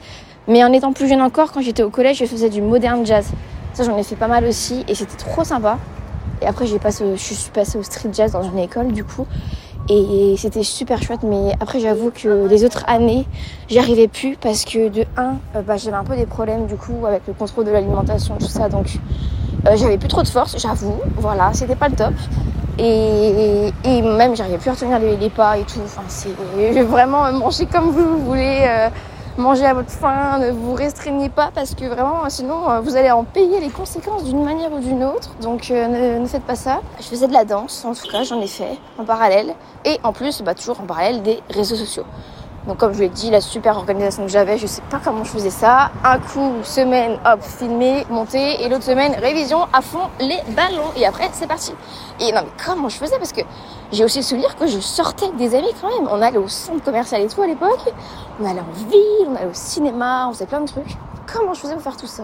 [0.47, 3.27] Mais en étant plus jeune encore, quand j'étais au collège, je faisais du modern jazz.
[3.73, 5.77] Ça, j'en ai fait pas mal aussi et c'était trop sympa.
[6.41, 9.25] Et après, j'ai passé, je suis passée au street jazz dans une école du coup.
[9.89, 13.27] Et c'était super chouette, mais après j'avoue que les autres années,
[13.67, 16.75] j'y arrivais plus parce que de 1, euh, bah, j'avais un peu des problèmes du
[16.75, 18.97] coup avec le contrôle de l'alimentation, tout ça, donc
[19.67, 22.13] euh, j'avais plus trop de force, j'avoue, voilà, c'était pas le top.
[22.79, 26.33] Et, et même j'arrivais plus à retenir les, pas et tout, enfin c'est
[26.83, 28.65] vraiment manger comme vous, voulez.
[28.67, 28.89] Euh,
[29.37, 33.11] mangez à votre faim, ne vous restreignez pas parce que vraiment sinon euh, vous allez
[33.11, 35.31] en payer les conséquences d'une manière ou d'une autre.
[35.41, 36.81] Donc euh, ne, faites pas ça.
[36.99, 39.53] Je faisais de la danse, en tout cas j'en ai fait en parallèle
[39.85, 42.05] et en plus bah, toujours en parallèle des réseaux sociaux.
[42.67, 45.31] Donc comme je l'ai dit, la super organisation que j'avais, je sais pas comment je
[45.31, 45.91] faisais ça.
[46.03, 50.91] Un coup, semaine, hop, filmer, monter, et l'autre semaine, révision à fond les ballons.
[50.95, 51.73] Et après, c'est parti.
[52.21, 53.17] Et non mais comment je faisais?
[53.17, 53.41] Parce que
[53.91, 56.07] j'ai aussi souvenir que je sortais avec des amis quand même.
[56.09, 57.93] On allait au centre commercial et tout à l'époque.
[58.39, 60.97] On allait en ville, on allait au cinéma, on faisait plein de trucs.
[61.31, 62.23] Comment je faisais pour faire tout ça?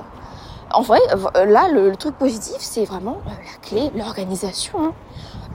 [0.71, 0.99] En vrai,
[1.47, 4.79] là, le, truc positif, c'est vraiment euh, la clé, l'organisation.
[4.79, 4.93] Hein.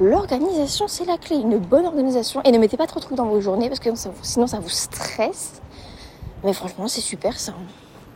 [0.00, 1.36] L'organisation, c'est la clé.
[1.36, 2.40] Une bonne organisation.
[2.44, 3.90] Et ne mettez pas trop de trucs dans vos journées parce que
[4.22, 5.62] sinon ça vous stresse.
[6.42, 7.52] Mais franchement, c'est super ça.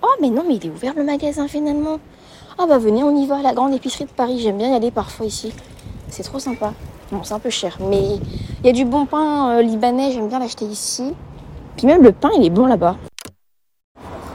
[0.02, 1.98] Oh, mais non, mais il est ouvert le magasin finalement.
[2.58, 4.40] Ah bah venez, on y va à la grande épicerie de Paris.
[4.40, 5.52] J'aime bien y aller parfois ici.
[6.08, 6.72] C'est trop sympa.
[7.12, 8.16] Bon, c'est un peu cher, mais
[8.60, 10.10] il y a du bon pain euh, libanais.
[10.10, 11.14] J'aime bien l'acheter ici.
[11.76, 12.96] Puis même le pain, il est bon là-bas.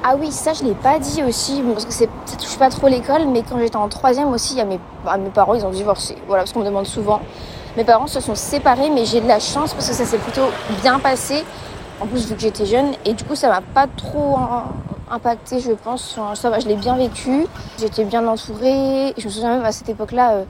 [0.05, 2.05] Ah oui, ça je l'ai pas dit aussi, parce que ça
[2.37, 5.53] touche pas trop l'école, mais quand j'étais en troisième aussi, a mes, bah, mes parents,
[5.53, 6.17] ils ont divorcé.
[6.27, 7.21] Voilà, parce qu'on me demande souvent.
[7.77, 10.49] Mes parents se sont séparés, mais j'ai de la chance parce que ça s'est plutôt
[10.81, 11.45] bien passé.
[12.01, 14.37] En plus, vu que j'étais jeune, et du coup, ça m'a pas trop
[15.09, 16.19] impacté, je pense.
[16.35, 17.47] ça va, je l'ai bien vécu.
[17.79, 19.13] J'étais bien entourée.
[19.17, 20.43] Je me souviens même à cette époque-là, euh,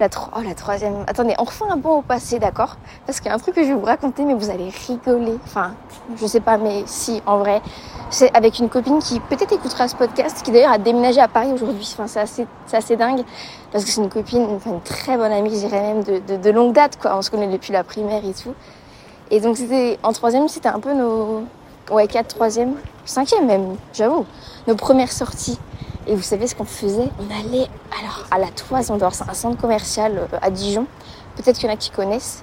[0.00, 1.04] la, oh, la troisième.
[1.06, 2.76] Attendez, on refait un bon au passé, d'accord?
[3.06, 5.38] Parce qu'il y a un truc que je vais vous raconter, mais vous allez rigoler.
[5.44, 5.74] Enfin,
[6.16, 7.62] je sais pas, mais si, en vrai.
[8.10, 11.52] C'est avec une copine qui peut-être écoutera ce podcast, qui d'ailleurs a déménagé à Paris
[11.52, 11.88] aujourd'hui.
[11.92, 13.22] Enfin, c'est assez, assez dingue.
[13.70, 16.98] Parce que c'est une copine, une très bonne amie, je dirais même, de longue date,
[16.98, 17.16] quoi.
[17.16, 18.54] On se connaît depuis la primaire et tout.
[19.30, 21.44] Et donc, c'était, en troisième, c'était un peu nos,
[21.90, 24.24] ouais, quatre, troisième, cinquième même, j'avoue.
[24.66, 25.58] Nos premières sorties.
[26.10, 27.08] Et vous savez ce qu'on faisait?
[27.20, 30.86] On allait alors à la Toison d'Or, c'est un centre commercial euh, à Dijon.
[31.36, 32.42] Peut-être qu'il y en a qui connaissent.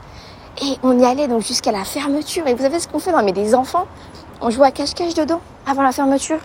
[0.64, 2.48] Et on y allait donc jusqu'à la fermeture.
[2.48, 3.12] Et vous savez ce qu'on fait?
[3.12, 3.86] Non mais des enfants,
[4.40, 6.40] on jouait à cache-cache dedans avant la fermeture.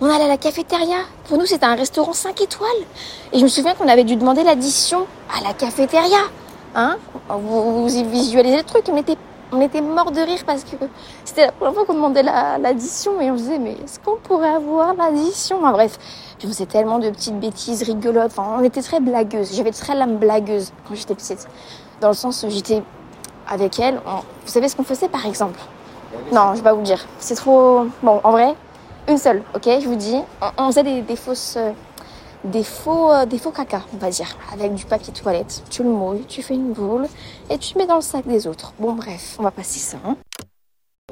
[0.00, 0.96] On allait à la cafétéria.
[1.28, 2.70] Pour nous, c'était un restaurant 5 étoiles.
[3.34, 5.06] Et je me souviens qu'on avait dû demander l'addition
[5.38, 6.20] à la cafétéria.
[6.74, 6.96] Hein?
[7.28, 8.84] Vous, vous visualisez le truc.
[8.90, 9.18] On était
[9.52, 10.76] on était mort de rire parce que
[11.24, 14.48] c'était la première fois qu'on demandait l'addition et on se disait mais est-ce qu'on pourrait
[14.48, 15.58] avoir l'addition?
[15.58, 15.98] Enfin, Bref,
[16.40, 18.32] je faisais tellement de petites bêtises rigolotes.
[18.36, 19.54] Enfin, on était très blagueuses.
[19.54, 21.46] J'avais très l'âme blagueuse quand j'étais petite.
[22.00, 22.82] Dans le sens où j'étais
[23.46, 24.00] avec elle.
[24.06, 25.60] Vous savez ce qu'on faisait par exemple?
[26.32, 27.04] Non, je vais pas vous le dire.
[27.18, 27.86] C'est trop...
[28.02, 28.54] Bon, en vrai,
[29.08, 29.68] une seule, ok?
[29.80, 30.18] Je vous dis.
[30.58, 31.58] On, faisait des, fausses...
[32.44, 35.62] Des faux, euh, des faux caca, on va dire, avec du papier toilette.
[35.70, 37.06] Tu le mouilles, tu fais une boule
[37.48, 38.72] et tu mets dans le sac des autres.
[38.80, 39.98] Bon, bref, on va passer ça.
[40.04, 40.16] Hein.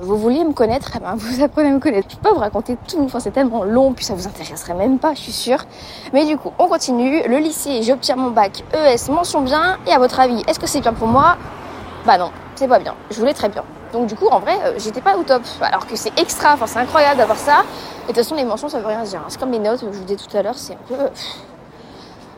[0.03, 2.09] Vous vouliez me connaître, eh ben vous apprenez à me connaître.
[2.11, 4.99] Je peux pas vous raconter tout, enfin c'est tellement long, puis ça vous intéresserait même
[4.99, 5.65] pas, je suis sûre.
[6.13, 7.23] Mais du coup, on continue.
[7.29, 9.79] Le lycée, j'obtiens mon bac ES, mention bien.
[9.87, 11.37] Et à votre avis, est-ce que c'est bien pour moi?
[12.07, 12.95] Bah non, c'est pas bien.
[13.11, 13.65] Je voulais très bien.
[13.93, 15.43] Donc du coup, en vrai, euh, j'étais pas au top.
[15.61, 17.63] Alors que c'est extra, enfin c'est incroyable d'avoir ça.
[18.05, 19.21] Et de toute façon, les mentions, ça veut rien dire.
[19.29, 20.95] C'est comme les notes, je vous disais tout à l'heure, c'est un peu...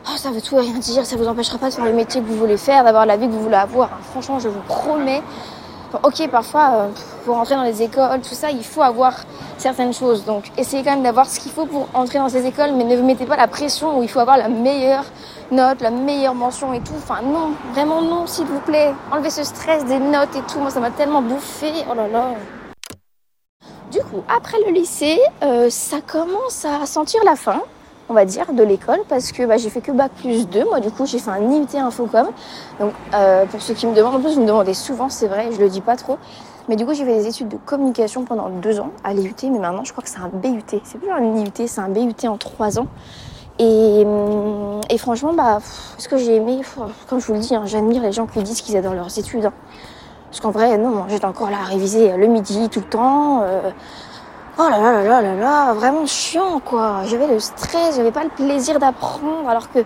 [0.05, 2.27] Oh, ça veut tout rien dire, ça vous empêchera pas de faire le métier que
[2.27, 3.89] vous voulez faire, d'avoir la vie que vous voulez avoir.
[4.11, 5.21] Franchement, je vous promets.
[6.03, 6.87] ok, parfois, euh,
[7.23, 9.13] pour entrer dans les écoles, tout ça, il faut avoir
[9.57, 10.25] certaines choses.
[10.25, 12.97] Donc, essayez quand même d'avoir ce qu'il faut pour entrer dans ces écoles, mais ne
[12.97, 15.05] vous mettez pas la pression où il faut avoir la meilleure
[15.51, 16.93] note, la meilleure mention et tout.
[16.97, 18.93] Enfin, non, vraiment non, s'il vous plaît.
[19.11, 20.59] Enlevez ce stress des notes et tout.
[20.59, 21.71] Moi, ça m'a tellement bouffé.
[21.89, 22.31] Oh là là.
[23.91, 27.61] Du coup, après le lycée, euh, ça commence à sentir la fin
[28.09, 30.65] on va dire, de l'école parce que bah, j'ai fait que bac plus 2.
[30.65, 32.27] Moi, du coup, j'ai fait un IUT Infocom.
[32.79, 35.49] Donc, euh, pour ceux qui me demandent, en plus, vous me demandez souvent, c'est vrai,
[35.51, 36.17] je le dis pas trop.
[36.69, 39.59] Mais du coup, j'ai fait des études de communication pendant deux ans à l'IUT, mais
[39.59, 40.63] maintenant, je crois que c'est un BUT.
[40.83, 42.87] C'est plus un IUT, c'est un BUT en trois ans.
[43.59, 45.59] Et, hum, et franchement, bah,
[45.97, 46.61] ce que j'ai aimé,
[47.09, 49.45] comme je vous le dis, hein, j'admire les gens qui disent qu'ils adorent leurs études.
[49.45, 49.53] Hein.
[50.29, 53.41] Parce qu'en vrai, non, j'étais encore là à réviser le midi tout le temps.
[53.43, 53.71] Euh,
[54.59, 57.01] Oh là là là là là vraiment chiant quoi.
[57.05, 59.79] J'avais le stress, j'avais pas le plaisir d'apprendre alors que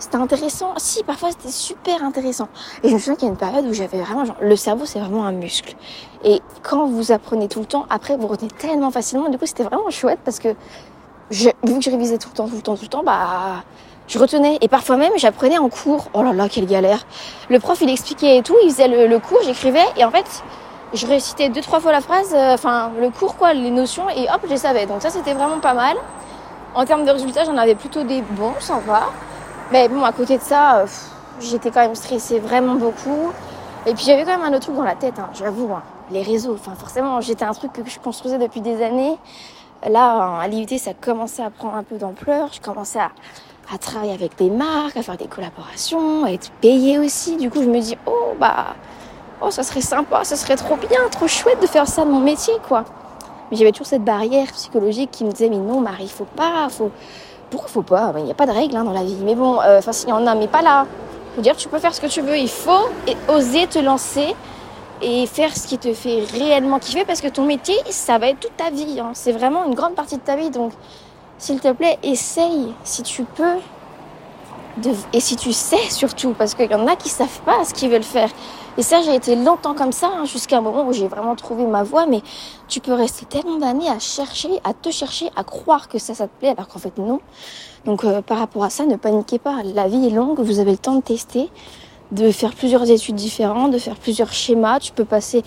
[0.00, 0.74] c'était intéressant.
[0.76, 2.48] Si, parfois c'était super intéressant.
[2.82, 4.86] Et je me souviens qu'il y a une période où j'avais vraiment genre, le cerveau
[4.86, 5.76] c'est vraiment un muscle.
[6.24, 9.28] Et quand vous apprenez tout le temps, après vous retenez tellement facilement.
[9.28, 10.48] Du coup c'était vraiment chouette parce que
[11.30, 13.62] vu que je révisais tout le temps, tout le temps, tout le temps, bah
[14.06, 14.58] je retenais.
[14.60, 16.06] Et parfois même j'apprenais en cours.
[16.14, 17.06] Oh là là, quelle galère.
[17.50, 20.42] Le prof il expliquait et tout, il faisait le, le cours, j'écrivais et en fait
[20.94, 24.22] je récitais deux trois fois la phrase, euh, enfin le cours quoi, les notions et
[24.30, 24.86] hop, je les savais.
[24.86, 25.96] Donc ça c'était vraiment pas mal.
[26.74, 29.10] En termes de résultats, j'en avais plutôt des bons, ça va.
[29.72, 30.86] Mais bon, à côté de ça, euh,
[31.40, 33.32] j'étais quand même stressée vraiment beaucoup.
[33.86, 36.22] Et puis j'avais quand même un autre truc dans la tête, hein, j'avoue, hein, les
[36.22, 36.54] réseaux.
[36.54, 39.16] Enfin forcément, j'étais un truc que je construisais depuis des années.
[39.86, 42.50] Là, à l'IUT, ça commençait à prendre un peu d'ampleur.
[42.52, 47.36] Je commençais à, travailler avec des marques, à faire des collaborations, à être payée aussi.
[47.36, 48.74] Du coup, je me dis, oh bah
[49.40, 52.20] oh ça serait sympa, ça serait trop bien, trop chouette de faire ça de mon
[52.20, 52.84] métier quoi.
[53.50, 56.90] Mais j'avais toujours cette barrière psychologique qui me disait mais non Marie, faut pas, faut
[57.50, 59.16] pourquoi faut pas Il n'y a pas de règles hein, dans la vie.
[59.22, 60.86] Mais bon, euh, enfin s'il y en a, mais pas là.
[61.34, 62.88] Faut dire tu peux faire ce que tu veux, il faut
[63.28, 64.34] oser te lancer
[65.02, 68.40] et faire ce qui te fait réellement kiffer parce que ton métier ça va être
[68.40, 69.00] toute ta vie.
[69.00, 69.10] Hein.
[69.14, 70.72] C'est vraiment une grande partie de ta vie donc
[71.38, 73.58] s'il te plaît essaye si tu peux
[75.12, 77.90] et si tu sais surtout, parce qu'il y en a qui savent pas ce qu'ils
[77.90, 78.30] veulent faire.
[78.76, 81.64] Et ça, j'ai été longtemps comme ça, hein, jusqu'à un moment où j'ai vraiment trouvé
[81.64, 82.06] ma voie.
[82.06, 82.22] Mais
[82.68, 86.28] tu peux rester tellement d'années à chercher, à te chercher, à croire que ça, ça
[86.28, 87.20] te plaît, alors qu'en fait non.
[87.84, 89.62] Donc euh, par rapport à ça, ne paniquez pas.
[89.64, 91.50] La vie est longue, vous avez le temps de tester,
[92.12, 94.80] de faire plusieurs études différentes, de faire plusieurs schémas.
[94.80, 95.42] Tu peux passer,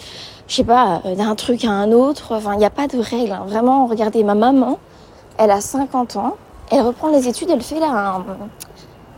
[0.47, 2.36] je sais pas, euh, d'un truc à un autre.
[2.36, 3.32] Enfin, il n'y a pas de règles.
[3.32, 3.45] Hein.
[3.47, 4.80] Vraiment, regardez, ma maman,
[5.38, 6.36] elle a 50 ans.
[6.69, 8.24] Elle reprend les études, elle fait là un,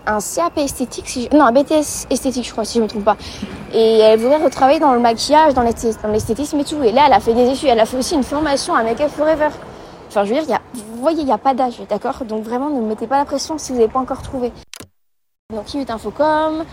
[0.06, 3.18] un CAP esthétique, non un BTS esthétique je crois si je me trompe pas.
[3.74, 6.82] Et elle voudrait retravailler dans le maquillage, dans l'esthétisme et tout.
[6.84, 9.02] Et là elle a fait des études, elle a fait aussi une formation à Make
[9.02, 9.50] Up Forever.
[10.08, 12.26] Enfin je veux dire, y a, vous voyez, il n'y a pas d'âge, d'accord?
[12.26, 14.52] Donc vraiment ne mettez pas la pression si vous n'avez pas encore trouvé.
[15.54, 16.66] Donc il est Infocom,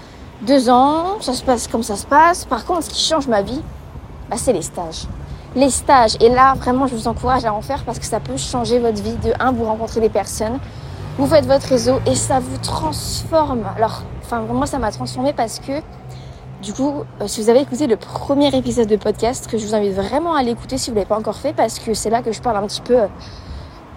[0.42, 2.44] deux ans, ça se passe comme ça se passe.
[2.44, 3.62] Par contre ce qui change ma vie,
[4.28, 5.06] bah, c'est les stages.
[5.56, 8.36] Les stages, et là vraiment je vous encourage à en faire parce que ça peut
[8.36, 9.16] changer votre vie.
[9.16, 10.58] De un, vous rencontrez des personnes
[11.20, 13.64] vous faites votre réseau et ça vous transforme.
[13.76, 15.82] Alors, enfin, moi, ça m'a transformé parce que,
[16.62, 19.74] du coup, euh, si vous avez écouté le premier épisode de podcast, que je vous
[19.74, 22.32] invite vraiment à l'écouter si vous l'avez pas encore fait, parce que c'est là que
[22.32, 23.06] je parle un petit peu euh,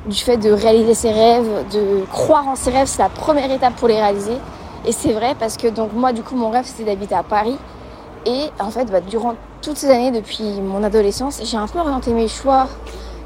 [0.06, 3.76] du fait de réaliser ses rêves, de croire en ses rêves, c'est la première étape
[3.76, 4.38] pour les réaliser.
[4.86, 7.58] Et c'est vrai parce que, donc, moi, du coup, mon rêve, c'était d'habiter à Paris.
[8.26, 12.14] Et en fait, bah, durant toutes ces années, depuis mon adolescence, j'ai un peu orienté
[12.14, 12.68] mes choix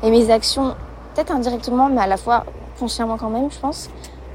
[0.04, 0.76] et mes actions,
[1.13, 2.46] peut-être indirectement, mais à la fois
[2.80, 3.89] consciemment quand même, je pense,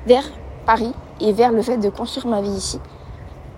[0.06, 0.24] vers
[0.66, 2.80] Paris et vers le fait de construire ma vie ici.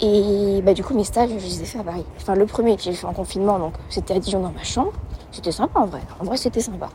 [0.01, 2.05] Et bah, du coup, mes stages, je les ai fait à Paris.
[2.17, 4.93] Enfin, le premier, j'ai fait en confinement, donc c'était à Dijon dans ma chambre.
[5.31, 6.01] C'était sympa en vrai.
[6.21, 6.89] En vrai, c'était sympa.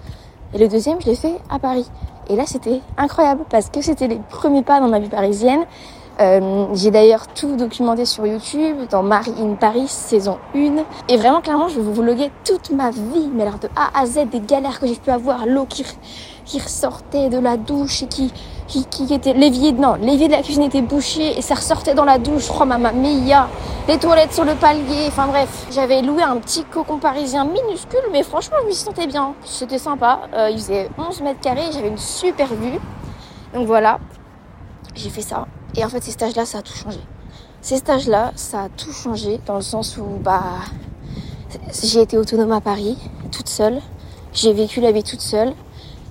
[0.54, 1.90] Et le deuxième, je l'ai fait à Paris.
[2.30, 5.66] Et là, c'était incroyable parce que c'était les premiers pas dans ma vie parisienne.
[6.20, 10.84] Euh, j'ai d'ailleurs tout documenté sur YouTube, dans Marie in Paris, saison 1.
[11.08, 14.06] Et vraiment, clairement, je vais vous vloguer toute ma vie, mais alors de A à
[14.06, 15.86] Z, des galères que j'ai pu avoir, l'eau qui,
[16.44, 18.34] qui ressortait de la douche et qui,
[18.68, 22.04] qui, qui était, l'évier, non, l'évier de la cuisine était bouché et ça ressortait dans
[22.04, 23.48] la douche, je crois, maman, mia.
[23.88, 25.68] Les toilettes sur le palier, enfin bref.
[25.72, 29.36] J'avais loué un petit cocon parisien minuscule, mais franchement, je m'y sentais bien.
[29.46, 30.20] C'était sympa.
[30.34, 32.78] Euh, il faisait 11 mètres carrés, j'avais une super vue.
[33.54, 34.00] Donc voilà,
[34.96, 35.48] j'ai fait ça.
[35.76, 37.00] Et en fait, ces stages-là, ça a tout changé.
[37.62, 40.44] Ces stages-là, ça a tout changé dans le sens où, bah,
[41.84, 42.98] j'ai été autonome à Paris,
[43.32, 43.80] toute seule.
[44.34, 45.54] J'ai vécu la vie toute seule.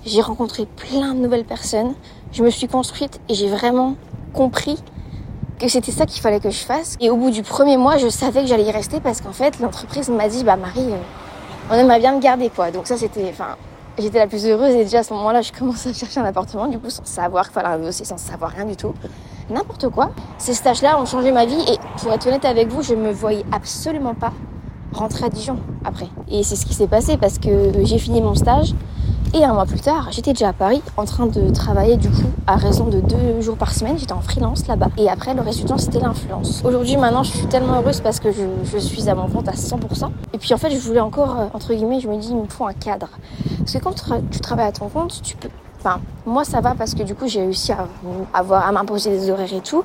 [0.05, 1.93] J'ai rencontré plein de nouvelles personnes.
[2.31, 3.95] Je me suis construite et j'ai vraiment
[4.33, 4.77] compris
[5.59, 6.95] que c'était ça qu'il fallait que je fasse.
[7.01, 9.59] Et au bout du premier mois, je savais que j'allais y rester parce qu'en fait,
[9.59, 10.97] l'entreprise m'a dit, bah Marie, euh,
[11.69, 12.71] on aimerait bien me garder quoi.
[12.71, 13.57] Donc ça c'était, enfin,
[13.97, 16.67] j'étais la plus heureuse et déjà à ce moment-là, je commençais à chercher un appartement
[16.67, 18.93] du coup sans savoir qu'il fallait dossier, sans savoir rien du tout,
[19.49, 20.11] n'importe quoi.
[20.37, 23.45] Ces stages-là ont changé ma vie et pour être honnête avec vous, je me voyais
[23.51, 24.33] absolument pas
[24.93, 26.07] rentrer à Dijon après.
[26.29, 28.73] Et c'est ce qui s'est passé parce que j'ai fini mon stage
[29.35, 32.31] et un mois plus tard, j'étais déjà à Paris en train de travailler du coup
[32.47, 33.95] à raison de deux jours par semaine.
[33.99, 34.89] J'étais en freelance là-bas.
[34.97, 36.63] Et après, le temps, c'était l'influence.
[36.65, 40.09] Aujourd'hui, maintenant, je suis tellement heureuse parce que je, suis à mon compte à 100%.
[40.33, 42.47] Et puis en fait, je voulais encore, euh, entre guillemets, je me dis, il me
[42.47, 43.09] faut un cadre.
[43.59, 43.93] Parce que quand
[44.31, 45.49] tu travailles à ton compte, tu peux...
[46.25, 47.87] Moi, ça va parce que du coup, j'ai réussi à,
[48.33, 49.83] avoir, à m'imposer des horaires et tout.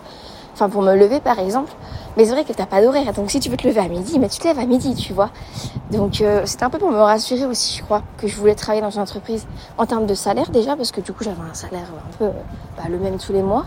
[0.53, 1.73] Enfin, pour me lever, par exemple.
[2.17, 3.13] Mais c'est vrai que t'as pas d'horaire.
[3.13, 5.13] Donc, si tu veux te lever à midi, mais tu te lèves à midi, tu
[5.13, 5.31] vois.
[5.91, 8.83] Donc, euh, c'était un peu pour me rassurer aussi, je crois, que je voulais travailler
[8.83, 9.47] dans une entreprise
[9.79, 12.31] en termes de salaire déjà, parce que du coup, j'avais un salaire un peu
[12.77, 13.67] bah, le même tous les mois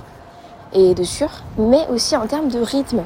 [0.73, 3.01] et de sûr, mais aussi en termes de rythme.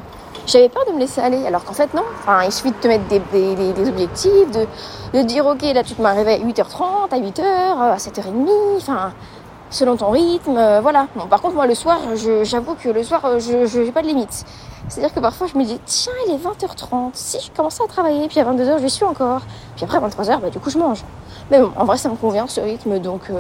[0.48, 2.04] J'avais peur de me laisser aller, alors qu'en fait, non.
[2.20, 4.66] Enfin, il suffit de te mettre des, objectifs, de,
[5.18, 9.14] de dire, ok, là, tu te réveillé à 8h30, à 8h, à 7h30, enfin,
[9.70, 11.08] selon ton rythme, euh, voilà.
[11.16, 12.00] Bon, par contre, moi, le soir,
[12.44, 14.46] j'avoue que le soir, euh, je n'ai pas de limite.
[14.90, 18.28] C'est-à-dire que parfois, je me dis, tiens, il est 20h30, si je commence à travailler,
[18.28, 19.42] puis à 22h, je suis encore.
[19.76, 21.04] Puis après, à 23h, bah, du coup, je mange.
[21.52, 23.30] Mais bon, en vrai, ça me convient, ce rythme, donc...
[23.30, 23.40] Euh,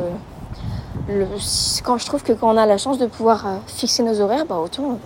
[1.83, 4.57] quand je trouve que quand on a la chance de pouvoir fixer nos horaires, bah,
[4.63, 4.99] autant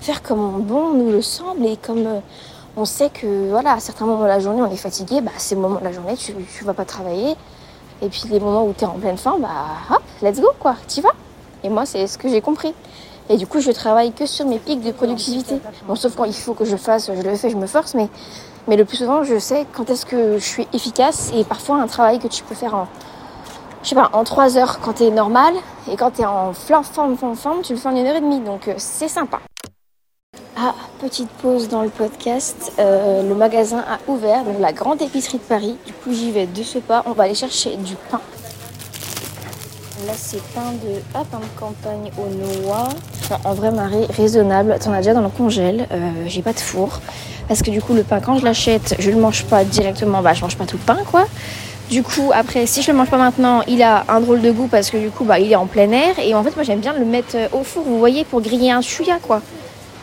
[0.00, 2.06] faire comme bon nous le semble et comme
[2.76, 5.56] on sait que voilà à certains moments de la journée on est fatigué, bah, ces
[5.56, 7.36] moments de la journée tu ne vas pas travailler,
[8.02, 9.48] et puis les moments où tu es en pleine forme, bah
[9.90, 11.10] hop, let's go quoi, t'y vas.
[11.62, 12.74] Et moi, c'est ce que j'ai compris.
[13.28, 15.60] Et du coup, je travaille que sur mes pics de productivité.
[15.86, 18.08] Bon, sauf quand il faut que je fasse, je le fais, je me force, mais,
[18.66, 21.30] mais le plus souvent, je sais quand est-ce que je suis efficace.
[21.34, 22.88] Et parfois, un travail que tu peux faire en,
[23.82, 25.54] je sais pas, en 3 heures quand t'es normal,
[25.90, 28.40] et quand t'es en forme, forme, forme, tu le fais en une heure et demie.
[28.40, 29.38] Donc, euh, c'est sympa.
[30.56, 32.72] Ah, petite pause dans le podcast.
[32.78, 35.76] Euh, le magasin a ouvert, donc la grande épicerie de Paris.
[35.86, 37.02] Du coup, j'y vais de ce pas.
[37.06, 38.20] On va aller chercher du pain.
[40.06, 42.88] Là, c'est pain de, pain de campagne au noix.
[43.44, 44.76] en vrai, marée raisonnable.
[44.82, 45.86] T'en as déjà dans le congèle.
[45.92, 47.00] Euh, j'ai pas de four.
[47.46, 50.20] Parce que du coup, le pain, quand je l'achète, je le mange pas directement.
[50.20, 51.26] Bah, je mange pas tout le pain, quoi.
[51.90, 54.68] Du coup, après, si je le mange pas maintenant, il a un drôle de goût
[54.68, 56.18] parce que du coup, bah, il est en plein air.
[56.18, 58.80] Et en fait, moi, j'aime bien le mettre au four, vous voyez, pour griller un
[58.80, 59.42] chouïa, quoi.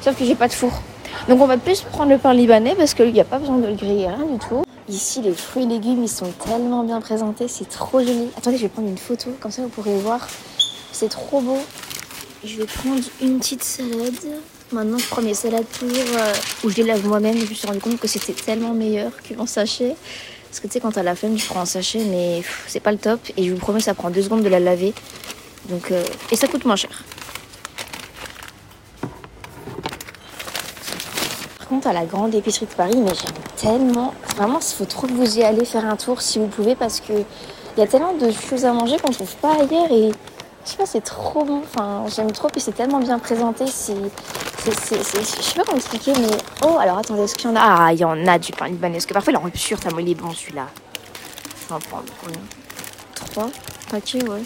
[0.01, 0.71] Sauf que j'ai pas de four.
[1.27, 3.67] Donc on va plus prendre le pain libanais parce qu'il n'y a pas besoin de
[3.67, 4.63] le griller, rien du tout.
[4.89, 8.29] Ici, les fruits et légumes, ils sont tellement bien présentés, c'est trop joli.
[8.37, 10.25] Attendez, je vais prendre une photo, comme ça vous pourrez voir.
[10.93, 11.57] C'est trop beau.
[12.45, 14.13] Je vais prendre une petite salade.
[14.71, 16.33] Maintenant, je prends mes salades pour euh,
[16.63, 17.37] où je les lave moi-même.
[17.37, 19.95] Je me suis rendu compte que c'était tellement meilleur qu'en sachet.
[20.49, 22.93] Parce que tu sais, quand t'as la flemme, tu prends en sachet, mais c'est pas
[22.93, 23.19] le top.
[23.35, 24.93] Et je vous promets, ça prend deux secondes de la laver.
[25.69, 27.03] Donc, euh, et ça coûte moins cher.
[31.85, 34.13] À la grande épicerie de Paris, mais j'aime tellement.
[34.37, 36.99] Vraiment, il faut trop que vous y allez faire un tour si vous pouvez parce
[37.01, 40.11] que il y a tellement de choses à manger qu'on trouve pas ailleurs et
[40.65, 41.61] je sais pas, c'est trop bon.
[41.63, 43.67] Enfin, j'aime trop puis c'est tellement bien présenté.
[43.67, 43.95] C'est,
[44.65, 47.61] je sais pas comment expliquer, mais oh, alors attendez, est-ce qu'il y en a?
[47.61, 48.95] Ah, il y en a du pain libanais.
[48.95, 50.67] Parce que parfois la rupture, ça il est bon celui-là.
[51.61, 51.79] Je vais en
[53.15, 54.41] Trois ouais.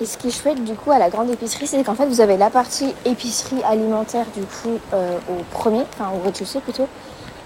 [0.00, 2.20] Et ce qui est chouette du coup à la grande épicerie, c'est qu'en fait vous
[2.20, 6.88] avez la partie épicerie alimentaire du coup euh, au premier, enfin au rez-de-chaussée plutôt.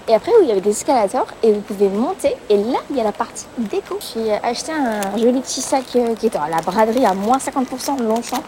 [0.07, 2.35] Et après il y avait des escalators et vous pouvez monter.
[2.49, 3.99] Et là il y a la partie déco.
[4.15, 8.01] J'ai acheté un joli petit sac euh, qui est à la braderie à moins 50%
[8.01, 8.41] Longchamp.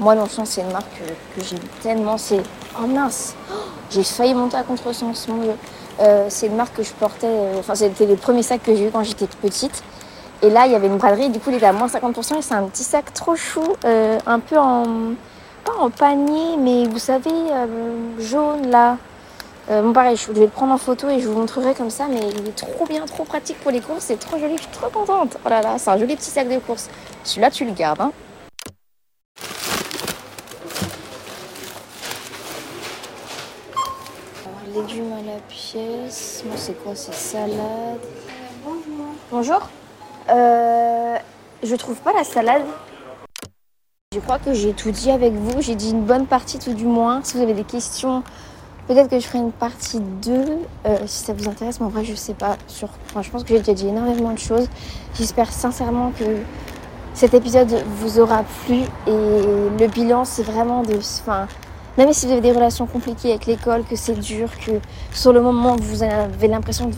[0.00, 1.02] Moi Longchamp c'est une marque
[1.36, 2.16] que, j'aime tellement.
[2.16, 2.42] C'est
[2.82, 3.34] oh mince,
[3.90, 5.52] j'ai failli monter à contresens mon dieu.
[6.00, 8.90] Euh, c'est une marque que je portais, enfin c'était les premiers sacs que j'ai eu
[8.90, 9.82] quand j'étais petite.
[10.44, 12.38] Et là, il y avait une braderie, du coup, il était à moins 50%.
[12.38, 15.14] Et c'est un petit sac trop chou, euh, un peu en.
[15.64, 17.66] pas en panier, mais vous savez, euh,
[18.18, 18.98] jaune là.
[19.70, 22.08] Euh, bon, pareil, je vais le prendre en photo et je vous montrerai comme ça.
[22.10, 24.06] Mais il est trop bien, trop pratique pour les courses.
[24.06, 25.36] C'est trop joli, je suis trop contente.
[25.46, 26.90] Oh là là, c'est un joli petit sac de courses.
[27.22, 28.00] Celui-là, tu le gardes.
[28.00, 28.12] Hein.
[34.44, 36.42] Alors, légumes à la pièce.
[36.44, 38.00] Moi, c'est quoi C'est salade?
[38.64, 39.14] Bonjour.
[39.30, 39.68] Bonjour.
[40.30, 41.16] Euh,
[41.62, 42.62] je trouve pas la salade.
[44.14, 45.62] Je crois que j'ai tout dit avec vous.
[45.62, 47.20] J'ai dit une bonne partie tout du moins.
[47.22, 48.22] Si vous avez des questions,
[48.88, 50.32] peut-être que je ferai une partie 2
[50.86, 51.80] euh, si ça vous intéresse.
[51.80, 52.56] Mais en vrai, je sais pas.
[52.66, 52.88] Sur...
[53.20, 54.68] je pense que j'ai déjà dit énormément de choses.
[55.14, 56.24] J'espère sincèrement que
[57.14, 58.80] cet épisode vous aura plu.
[59.06, 60.96] Et le bilan, c'est vraiment de.
[60.96, 61.46] Enfin,
[61.98, 64.72] même si vous avez des relations compliquées avec l'école, que c'est dur, que
[65.12, 66.94] sur le moment vous avez l'impression de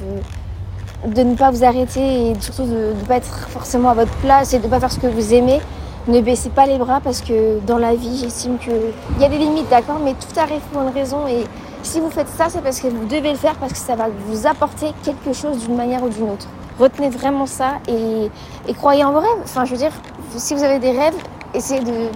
[1.06, 4.54] de ne pas vous arrêter et surtout de ne pas être forcément à votre place
[4.54, 5.60] et de ne pas faire ce que vous aimez.
[6.06, 8.72] Ne baissez pas les bras parce que dans la vie, j'estime qu'il
[9.20, 11.44] y a des limites, d'accord, mais tout arrive pour une raison et
[11.82, 14.08] Si vous faites ça, c'est parce que vous devez le faire parce que ça va
[14.26, 16.46] vous apporter quelque chose d'une manière ou d'une autre.
[16.78, 18.30] Retenez vraiment ça et,
[18.74, 19.42] croyez en vos rêves.
[19.44, 19.92] Enfin, je veux dire,
[20.34, 21.16] si vous avez des rêves,
[21.52, 22.08] essayez de,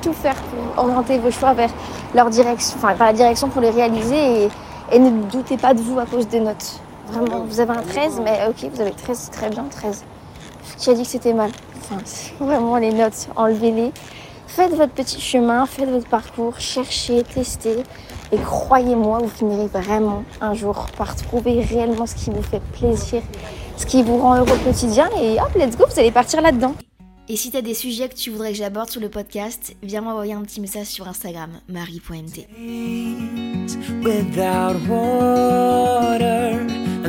[0.00, 1.70] tout faire pour orienter vos choix vers
[2.14, 4.48] leur direction, enfin, par la direction pour les réaliser
[4.92, 6.80] et ne doutez pas de vous à cause des notes.
[7.08, 10.04] Vraiment, vous avez un 13, mais ok, vous avez 13, très bien, 13.
[10.78, 11.50] Qui a dit que c'était mal?
[11.78, 11.98] Enfin,
[12.44, 13.92] vraiment, les notes, enlevez-les.
[14.46, 17.82] Faites votre petit chemin, faites votre parcours, cherchez, testez.
[18.32, 23.22] Et croyez-moi, vous finirez vraiment un jour par trouver réellement ce qui vous fait plaisir,
[23.76, 25.08] ce qui vous rend heureux au quotidien.
[25.20, 26.74] Et hop, let's go, vous allez partir là-dedans.
[27.28, 30.02] Et si tu as des sujets que tu voudrais que j'aborde sur le podcast, viens
[30.02, 32.46] m'envoyer un petit message sur Instagram, marie.mt.